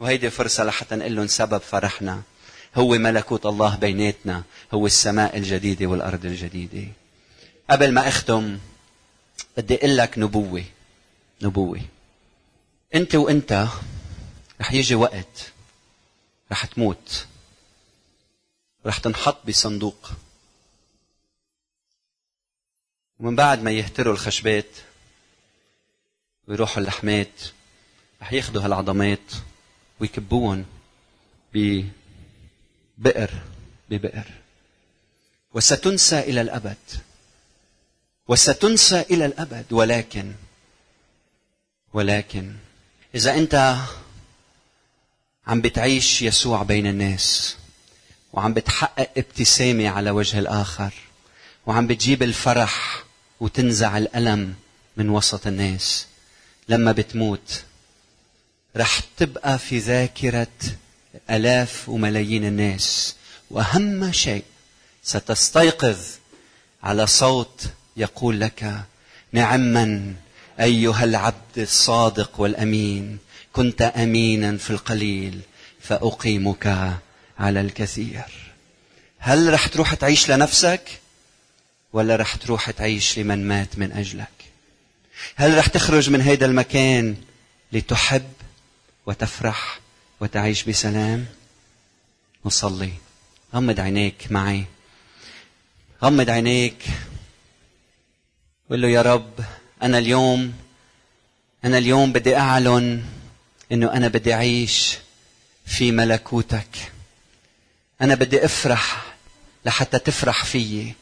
وهيدي 0.00 0.30
فرصة 0.30 0.64
لحتى 0.64 0.94
نقول 0.96 1.16
لهم 1.16 1.26
سبب 1.26 1.58
فرحنا. 1.58 2.22
هو 2.76 2.88
ملكوت 2.88 3.46
الله 3.46 3.76
بيناتنا 3.76 4.42
هو 4.74 4.86
السماء 4.86 5.36
الجديدة 5.36 5.86
والأرض 5.86 6.24
الجديدة. 6.24 6.88
قبل 7.70 7.92
ما 7.92 8.08
أختم 8.08 8.58
بدي 9.56 9.76
أقول 9.76 9.96
لك 9.96 10.18
نبوة 10.18 10.64
نبوة. 11.42 11.80
أنت 12.94 13.14
وأنت 13.14 13.66
رح 14.60 14.72
يجي 14.72 14.94
وقت 14.94 15.52
رح 16.52 16.64
تموت. 16.64 17.26
رح 18.86 18.98
تنحط 18.98 19.46
بصندوق. 19.48 20.10
ومن 23.20 23.36
بعد 23.36 23.62
ما 23.62 23.70
يهتروا 23.70 24.12
الخشبات 24.12 24.70
ويروحوا 26.48 26.78
اللحمات 26.82 27.42
رح 28.22 28.32
ياخذوا 28.32 28.62
هالعظمات 28.64 29.32
ويكبوهم 30.00 30.64
ببئر 31.54 33.30
ببئر. 33.90 34.30
وستنسى 35.54 36.18
إلى 36.18 36.40
الأبد. 36.40 36.76
وستنسى 38.28 39.00
إلى 39.00 39.26
الأبد 39.26 39.72
ولكن 39.72 40.34
ولكن 41.92 42.56
إذا 43.14 43.34
أنت 43.34 43.76
عم 45.46 45.60
بتعيش 45.60 46.22
يسوع 46.22 46.62
بين 46.62 46.86
الناس 46.86 47.56
وعم 48.32 48.54
بتحقق 48.54 49.10
ابتسامة 49.16 49.88
على 49.88 50.10
وجه 50.10 50.38
الآخر. 50.38 50.92
وعم 51.66 51.86
بتجيب 51.86 52.22
الفرح 52.22 53.04
وتنزع 53.40 53.98
الألم 53.98 54.54
من 54.96 55.08
وسط 55.08 55.46
الناس. 55.46 56.06
لما 56.68 56.92
بتموت 56.92 57.64
رح 58.76 59.00
تبقى 59.16 59.58
في 59.58 59.78
ذاكرة 59.78 60.46
آلاف 61.30 61.88
وملايين 61.88 62.44
الناس. 62.44 63.16
وأهم 63.50 64.12
شيء 64.12 64.44
ستستيقظ 65.02 65.98
على 66.82 67.06
صوت 67.06 67.64
يقول 67.96 68.40
لك 68.40 68.80
نعما 69.32 70.14
أيها 70.60 71.04
العبد 71.04 71.58
الصادق 71.58 72.40
والأمين 72.40 73.18
كنت 73.52 73.82
امينا 73.82 74.56
في 74.56 74.70
القليل 74.70 75.40
فأقيمك 75.80 76.92
على 77.42 77.60
الكثير. 77.60 78.24
هل 79.18 79.52
رح 79.52 79.66
تروح 79.66 79.94
تعيش 79.94 80.30
لنفسك 80.30 81.00
ولا 81.92 82.16
رح 82.16 82.36
تروح 82.36 82.70
تعيش 82.70 83.18
لمن 83.18 83.48
مات 83.48 83.78
من 83.78 83.92
أجلك؟ 83.92 84.28
هل 85.36 85.58
رح 85.58 85.66
تخرج 85.66 86.10
من 86.10 86.20
هذا 86.20 86.46
المكان 86.46 87.16
لتحب 87.72 88.32
وتفرح 89.06 89.80
وتعيش 90.20 90.62
بسلام؟ 90.62 91.26
نصلي. 92.44 92.92
غمض 93.54 93.80
عينيك 93.80 94.32
معي. 94.32 94.64
غمض 96.02 96.30
عينيك. 96.30 96.84
قل 98.70 98.82
له 98.82 98.88
يا 98.88 99.02
رب 99.02 99.44
أنا 99.82 99.98
اليوم 99.98 100.54
أنا 101.64 101.78
اليوم 101.78 102.12
بدي 102.12 102.36
أعلن 102.36 103.04
إنه 103.72 103.92
أنا 103.92 104.08
بدي 104.08 104.34
أعيش 104.34 104.98
في 105.66 105.92
ملكوتك. 105.92 106.92
أنا 108.02 108.14
بدي 108.14 108.44
أفرح 108.44 109.14
لحتى 109.64 109.98
تفرح 109.98 110.44
فيي. 110.44 110.94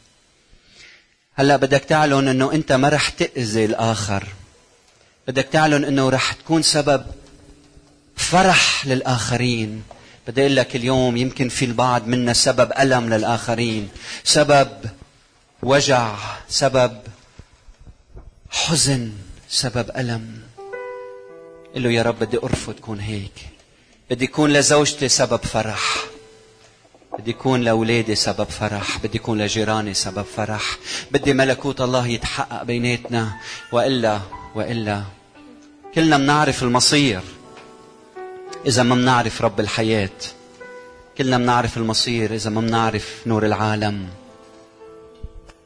هلأ 1.34 1.56
بدك 1.56 1.84
تعلن 1.84 2.28
إنه 2.28 2.52
أنت 2.52 2.72
ما 2.72 2.88
رح 2.88 3.08
تأذي 3.08 3.64
الآخر. 3.64 4.26
بدك 5.28 5.48
تعلن 5.52 5.84
إنه 5.84 6.10
رح 6.10 6.32
تكون 6.32 6.62
سبب 6.62 7.06
فرح 8.16 8.86
للآخرين. 8.86 9.82
بدي 10.28 10.40
أقول 10.40 10.56
لك 10.56 10.76
اليوم 10.76 11.16
يمكن 11.16 11.48
في 11.48 11.64
البعض 11.64 12.06
منا 12.06 12.32
سبب 12.32 12.72
ألم 12.78 13.14
للآخرين. 13.14 13.88
سبب 14.24 14.68
وجع 15.62 16.16
سبب 16.48 17.00
حزن 18.50 19.12
سبب 19.48 19.90
ألم. 19.96 20.42
قل 21.74 21.82
له 21.82 21.90
يا 21.90 22.02
رب 22.02 22.18
بدي 22.18 22.38
أرفض 22.38 22.74
كون 22.74 23.00
هيك. 23.00 23.48
بدي 24.10 24.24
يكون 24.24 24.52
لزوجتي 24.52 25.08
سبب 25.08 25.44
فرح. 25.44 26.10
بدي 27.20 27.30
يكون 27.30 27.60
لأولادي 27.60 28.14
سبب 28.14 28.44
فرح 28.44 28.98
بدي 28.98 29.16
يكون 29.16 29.38
لجيراني 29.42 29.94
سبب 29.94 30.22
فرح. 30.22 30.78
بدي 31.10 31.34
ملكوت 31.34 31.80
الله 31.80 32.06
يتحقق 32.06 32.62
بيناتنا. 32.62 33.32
وإلا 33.72 34.20
وإلا. 34.54 35.02
كلنا 35.94 36.18
بنعرف 36.18 36.62
المصير. 36.62 37.20
إذا 38.66 38.82
ما 38.82 38.94
بنعرف 38.94 39.42
رب 39.42 39.60
الحياة. 39.60 40.18
كلنا 41.18 41.38
بنعرف 41.38 41.76
المصير 41.76 42.34
إذا 42.34 42.50
ما 42.50 42.60
بنعرف 42.60 43.22
نور 43.26 43.46
العالم. 43.46 44.08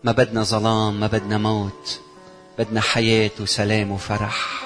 ما 0.05 0.13
بدنا 0.13 0.43
ظلام 0.43 1.01
ما 1.01 1.07
بدنا 1.07 1.39
موت. 1.39 2.01
بدنا 2.59 2.81
حياة 2.81 3.31
وسلام 3.41 3.91
وفرح. 3.91 4.65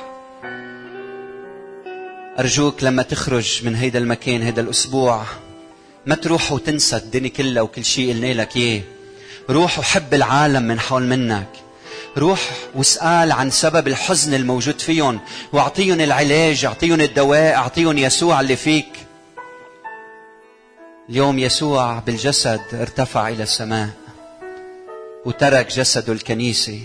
أرجوك 2.38 2.84
لما 2.84 3.02
تخرج 3.02 3.60
من 3.64 3.74
هيدا 3.74 3.98
المكان 3.98 4.42
هيدا 4.42 4.62
الأسبوع 4.62 5.22
ما 6.08 6.14
تروح 6.14 6.52
وتنسى 6.52 6.96
الدنيا 6.96 7.28
كلها 7.28 7.62
وكل 7.62 7.84
شيء 7.84 8.12
قلنا 8.12 8.34
لك 8.34 8.56
إياه 8.56 8.82
روح 9.50 9.78
وحب 9.78 10.14
العالم 10.14 10.62
من 10.62 10.80
حول 10.80 11.02
منك. 11.02 11.48
روح 12.18 12.40
واسأل 12.74 13.32
عن 13.32 13.50
سبب 13.50 13.88
الحزن 13.88 14.34
الموجود 14.34 14.80
فيهم 14.80 15.20
واعطيهم 15.52 16.00
العلاج 16.00 16.64
اعطيهم 16.64 17.00
الدواء 17.00 17.54
اعطيهم 17.54 17.98
يسوع 17.98 18.40
اللي 18.40 18.56
فيك. 18.56 18.88
اليوم 21.10 21.38
يسوع 21.38 21.98
بالجسد 21.98 22.60
ارتفع 22.72 23.28
إلى 23.28 23.42
السماء 23.42 23.88
وترك 25.24 25.72
جسده 25.72 26.12
الكنيسة 26.12 26.80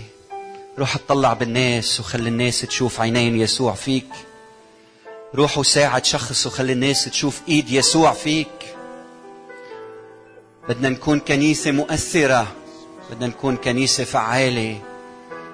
روح 0.78 0.96
اطلع 0.96 1.32
بالناس 1.32 2.00
وخلي 2.00 2.28
الناس 2.28 2.60
تشوف 2.60 3.00
عينين 3.00 3.40
يسوع 3.40 3.74
فيك. 3.74 4.10
روح 5.34 5.58
وساعد 5.58 6.04
شخص 6.04 6.46
وخلي 6.46 6.72
الناس 6.72 7.04
تشوف 7.04 7.40
إيد 7.48 7.70
يسوع 7.70 8.12
فيك. 8.12 8.48
بدنا 10.68 10.88
نكون 10.88 11.20
كنيسة 11.20 11.70
مؤثرة 11.70 12.52
بدنا 13.10 13.26
نكون 13.26 13.56
كنيسة 13.56 14.04
فعالة. 14.04 14.80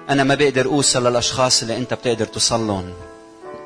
أنا 0.09 0.23
ما 0.23 0.35
بقدر 0.35 0.65
أوصل 0.65 1.07
للأشخاص 1.07 1.61
اللي 1.61 1.77
أنت 1.77 1.93
بتقدر 1.93 2.25
توصلهم. 2.25 2.93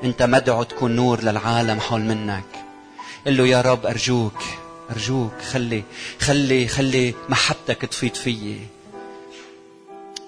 أنت 0.03 0.23
مدعو 0.23 0.63
تكون 0.63 0.95
نور 0.95 1.23
للعالم 1.23 1.79
حول 1.79 2.01
منك. 2.01 2.43
قل 3.27 3.37
له 3.37 3.47
يا 3.47 3.61
رب 3.61 3.85
أرجوك 3.85 4.43
أرجوك 4.91 5.33
خلي 5.51 5.83
خلي 6.21 6.67
خلي 6.67 7.13
محبتك 7.29 7.81
تفيض 7.81 8.15
فيي. 8.15 8.59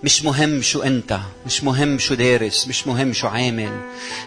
مش 0.04 0.24
مهم 0.24 0.62
شو 0.62 0.82
أنت 0.82 1.20
مش 1.46 1.64
مهم 1.64 2.00
شو 2.00 2.14
دارس 2.14 2.68
مش 2.68 2.88
مهم 2.88 3.14
شو 3.14 3.28
عامل. 3.28 3.82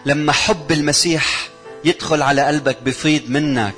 لما 0.05 0.31
حب 0.31 0.71
المسيح 0.71 1.49
يدخل 1.85 2.21
على 2.21 2.41
قلبك 2.41 2.77
بفيض 2.85 3.29
منك 3.29 3.75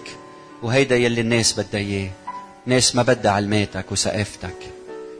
وهيدا 0.61 0.95
يلي 0.95 1.21
الناس 1.21 1.59
بدها 1.59 1.81
إياه. 1.81 2.22
الناس 2.67 2.95
ما 2.95 3.03
بدها 3.03 3.31
علماتك 3.31 3.91
وثقافتك 3.91 4.55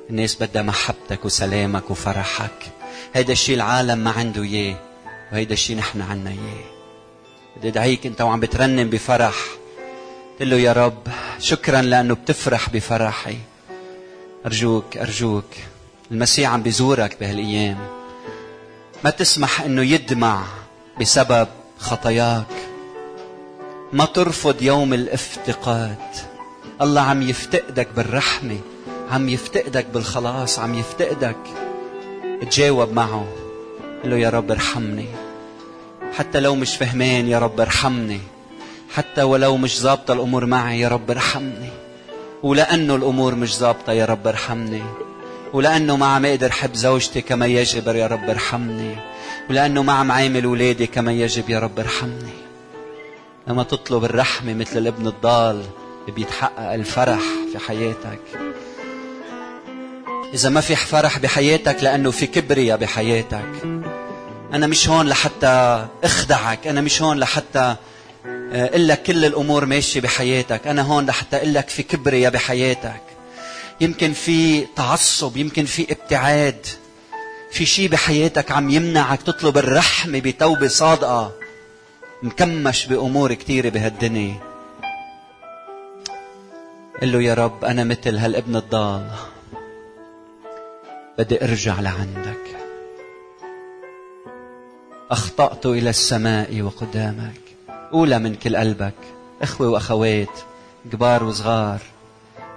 الناس 0.10 0.36
بدها 0.36 0.62
محبتك 0.62 1.26
وسلامك 1.26 1.92
وفرحك. 1.92 2.72
هيدا 3.14 3.34
الشيء 3.34 3.56
العالم 3.56 3.98
ما 3.98 4.12
عنده 4.12 4.44
إياه 4.44 4.76
وهيدا 5.32 5.54
الشيء 5.54 5.78
نحن 5.78 6.02
عنا 6.02 6.30
إياه. 6.30 6.66
بدي 7.58 7.68
أدعيك 7.68 8.06
أنت 8.06 8.22
وعم 8.22 8.40
بترنم 8.40 8.90
بفرح. 8.90 9.36
قل 10.40 10.50
له 10.50 10.56
يا 10.56 10.74
رب 10.74 11.08
شكرا 11.40 11.82
لأنه 11.82 12.16
بتفرح 12.16 12.70
بفرحي. 12.70 13.38
أرجوك 14.46 14.98
أرجوك. 14.98 15.50
المسيح 16.12 16.50
عم 16.50 16.64
بيزورك 16.64 17.18
بهالأيام. 17.20 17.78
ما 19.04 19.10
تسمح 19.10 19.62
أنه 19.62 19.82
يدمع 19.82 20.44
بسبب 21.02 21.48
خطاياك. 21.78 22.54
ما 23.94 24.06
ترفض 24.06 24.62
يوم 24.62 24.94
الافتقاد. 24.94 26.33
الله 26.82 27.02
عم 27.02 27.22
يفتقدك 27.22 27.88
بالرحمة 27.96 28.58
عم 29.12 29.30
يفتقدك 29.30 29.86
بالخلاص 29.94 30.60
عم 30.60 30.76
يفتقدك. 30.76 31.38
تجاوب 32.42 32.94
معه 32.94 33.28
قل 34.04 34.10
له 34.10 34.18
يا 34.18 34.30
رب 34.30 34.52
ارحمني. 34.52 35.06
حتى 36.18 36.40
لو 36.40 36.56
مش 36.56 36.76
فهمان 36.76 37.28
يا 37.28 37.40
رب 37.40 37.62
ارحمني. 37.62 38.20
حتى 38.94 39.24
ولو 39.24 39.58
مش 39.58 39.80
ظابطة 39.80 40.14
الأمور 40.14 40.46
معي 40.46 40.80
يا 40.80 40.88
رب 40.88 41.12
ارحمني. 41.12 41.70
ولأنه 42.44 42.96
الأمور 42.96 43.36
مش 43.36 43.58
ظابطة 43.58 43.94
يا 43.94 44.06
رب 44.06 44.28
ارحمني. 44.28 44.84
ولأنه 45.54 45.98
ما 45.98 46.06
عم 46.06 46.26
أقدر 46.26 46.52
حب 46.52 46.74
زوجتي 46.74 47.22
كما 47.22 47.46
يجب 47.46 47.88
يا 47.88 48.08
رب 48.08 48.30
ارحمني. 48.30 48.96
ولأنه 49.50 49.84
ما 49.84 49.94
عم 49.94 50.12
عامل 50.12 50.46
ولادي 50.46 50.88
كما 50.88 51.12
يجب 51.12 51.50
يا 51.50 51.60
رب 51.60 51.80
ارحمني. 51.80 52.34
لما 53.48 53.64
تطلب 53.64 54.04
الرحمة 54.04 54.54
مثل 54.54 54.78
الابن 54.78 55.08
الضال 55.08 55.64
بيتحقق 56.12 56.74
الفرح 56.74 57.20
في 57.54 57.60
حياتك. 57.60 58.20
إذا 60.34 60.50
ما 60.50 60.62
في 60.62 60.76
فرح 60.76 61.20
بحياتك 61.20 61.84
لأنه 61.84 62.12
في 62.12 62.28
كبرياء 62.28 62.78
بحياتك. 62.78 63.50
أنا 64.54 64.68
مش 64.68 64.90
هون 64.90 65.08
لحتى 65.08 65.88
أخدعك 66.04 66.68
أنا 66.68 66.82
مش 66.82 67.02
هون 67.02 67.20
لحتى 67.20 67.76
أقول 68.54 68.88
لك 68.88 69.04
كل 69.04 69.26
الأمور 69.26 69.66
ماشية 69.66 70.02
بحياتك. 70.02 70.68
أنا 70.68 70.82
هون 70.82 71.06
لحتى 71.06 71.38
أقول 71.38 71.54
لك 71.54 71.70
في 71.70 71.84
كبرياء 71.84 72.32
بحياتك. 72.32 73.02
يمكن 73.82 74.14
في 74.14 74.66
تعصب 74.76 75.38
يمكن 75.38 75.66
في 75.66 75.92
ابتعاد. 75.92 76.66
في 77.52 77.66
شيء 77.66 77.90
بحياتك 77.90 78.52
عم 78.52 78.70
يمنعك 78.70 79.22
تطلب 79.22 79.58
الرحمة 79.58 80.20
بتوبة 80.20 80.68
صادقة. 80.68 81.32
مكمش 82.24 82.86
بأمور 82.86 83.34
كثيرة 83.34 83.70
بهالدنيا. 83.70 84.53
قل 87.04 87.12
له 87.12 87.22
يا 87.22 87.34
رب 87.34 87.66
أنا 87.66 87.84
مثل 87.84 88.18
هالابن 88.18 88.56
الضال. 88.56 89.12
بدي 91.18 91.44
أرجع 91.44 91.80
لعندك. 91.80 92.58
أخطأت 95.12 95.66
إلى 95.66 95.90
السماء 95.90 96.62
وقدامك. 96.62 97.42
قولها 97.92 98.18
من 98.18 98.36
كل 98.36 98.56
قلبك. 98.56 98.94
إخوة 99.42 99.70
وأخوات 99.70 100.40
كبار 100.92 101.24
وصغار. 101.24 101.82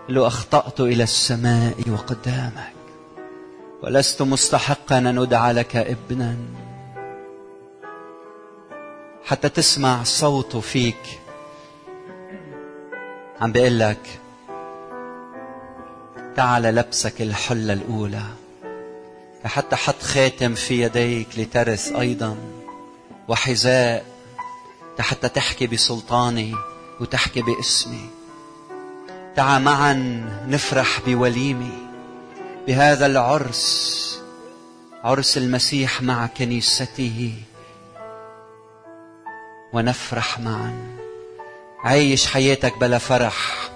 له 0.09 0.26
أخطأت 0.26 0.80
إلى 0.80 1.03
السماء 1.03 1.90
وقدامك 1.90 2.76
ولست 3.82 4.22
مستحقا 4.22 4.99
أن 4.99 5.18
أدعى 5.18 5.53
لك 5.53 5.76
ابنا. 5.76 6.36
حتى 9.24 9.49
تسمع 9.49 10.03
صوته 10.03 10.61
فيك 10.61 11.20
عم 13.40 13.53
بيقول 13.53 13.78
لك 13.78 14.20
تعال 16.37 16.62
لبسك 16.62 17.22
الحلة 17.22 17.72
الأولى. 17.72 18.22
حتى 19.45 19.76
حط 19.76 20.03
خاتم 20.03 20.55
في 20.55 20.82
يديك 20.82 21.28
لترث 21.39 21.93
أيضا. 21.93 22.37
وحذاء. 23.28 24.05
حتى 25.01 25.28
تحكي 25.28 25.66
بسلطاني 25.66 26.55
وتحكي 27.01 27.43
باسمي. 27.43 28.11
تعا 29.37 29.59
معا 29.59 29.93
نفرح 30.49 31.01
بوليمه 31.07 31.89
بهذا 32.66 33.07
العرس. 33.07 34.20
عرس 35.05 35.39
المسيح 35.39 36.03
مع 36.03 36.26
كنيسته. 36.26 37.32
ونفرح 39.72 40.39
معا. 40.39 40.97
عايش 41.78 42.26
حياتك 42.26 42.78
بلا 42.78 42.99
فرح. 42.99 43.70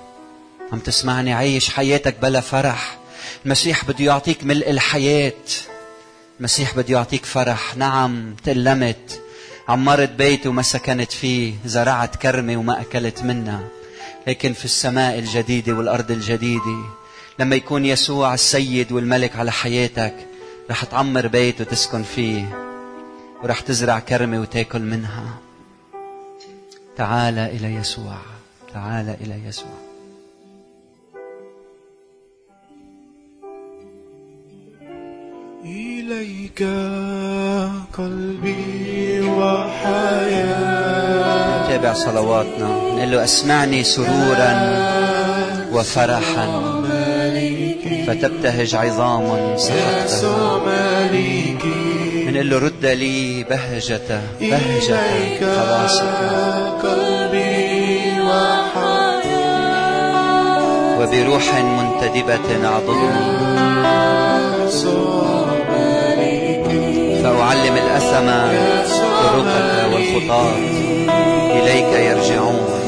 عم 0.72 0.78
تسمعني 0.78 1.32
عايش 1.32 1.70
حياتك 1.70 2.16
بلا 2.22 2.40
فرح. 2.40 2.98
المسيح 3.44 3.84
بده 3.84 4.04
يعطيك 4.04 4.44
ملء 4.44 4.70
الحياة. 4.70 5.32
المسيح 6.40 6.74
بده 6.76 6.94
يعطيك 6.94 7.24
فرح. 7.24 7.76
نعم 7.76 8.34
تألمت 8.44 9.22
عمرت 9.68 10.10
بيت 10.10 10.46
وما 10.46 10.62
سكنت 10.62 11.12
فيه 11.12 11.54
زرعت 11.64 12.16
كرمة 12.16 12.56
وما 12.56 12.80
أكلت 12.80 13.22
منها. 13.22 13.60
لكن 14.26 14.52
في 14.52 14.64
السماء 14.64 15.18
الجديدة 15.18 15.72
والأرض 15.72 16.10
الجديدة 16.10 16.84
لما 17.38 17.56
يكون 17.56 17.84
يسوع 17.84 18.34
السيد 18.34 18.92
والملك 18.92 19.36
على 19.36 19.52
حياتك 19.52 20.14
رح 20.70 20.84
تعمر 20.84 21.26
بيت 21.26 21.60
وتسكن 21.60 22.02
فيه 22.02 22.70
ورح 23.42 23.60
تزرع 23.60 23.98
كرمة 23.98 24.40
وتاكل 24.40 24.82
منها. 24.82 25.38
تعال 26.96 27.38
إلى 27.38 27.74
يسوع. 27.74 28.18
تعال 28.74 29.16
إلى 29.20 29.48
يسوع. 29.48 29.89
إليك 36.20 36.62
قلبي 37.98 39.20
وحياتي. 39.20 40.52
تابع 41.68 41.92
صلواتنا. 41.92 42.68
نقول 42.68 43.10
له 43.10 43.24
أسمعني 43.24 43.84
سرورا 43.84 44.52
وفرحا. 45.72 46.46
فتبتهج 48.06 48.74
عظام 48.74 49.56
سحقتها 49.56 50.58
بنقول 52.26 52.50
له 52.50 52.58
رد 52.58 52.86
لي 52.86 53.44
بهجة 53.44 54.20
بهجة 54.40 55.00
خلاصك. 55.40 56.04
قلبي 56.82 58.00
وبروح 61.00 61.46
منتدبة 61.54 62.48
أعضدني 62.68 63.40
معلم 67.50 67.76
الأسماء 67.76 68.86
طرقك 69.22 69.92
والخطاة 69.94 70.56
إليك 71.50 71.92
يرجعون. 71.92 72.80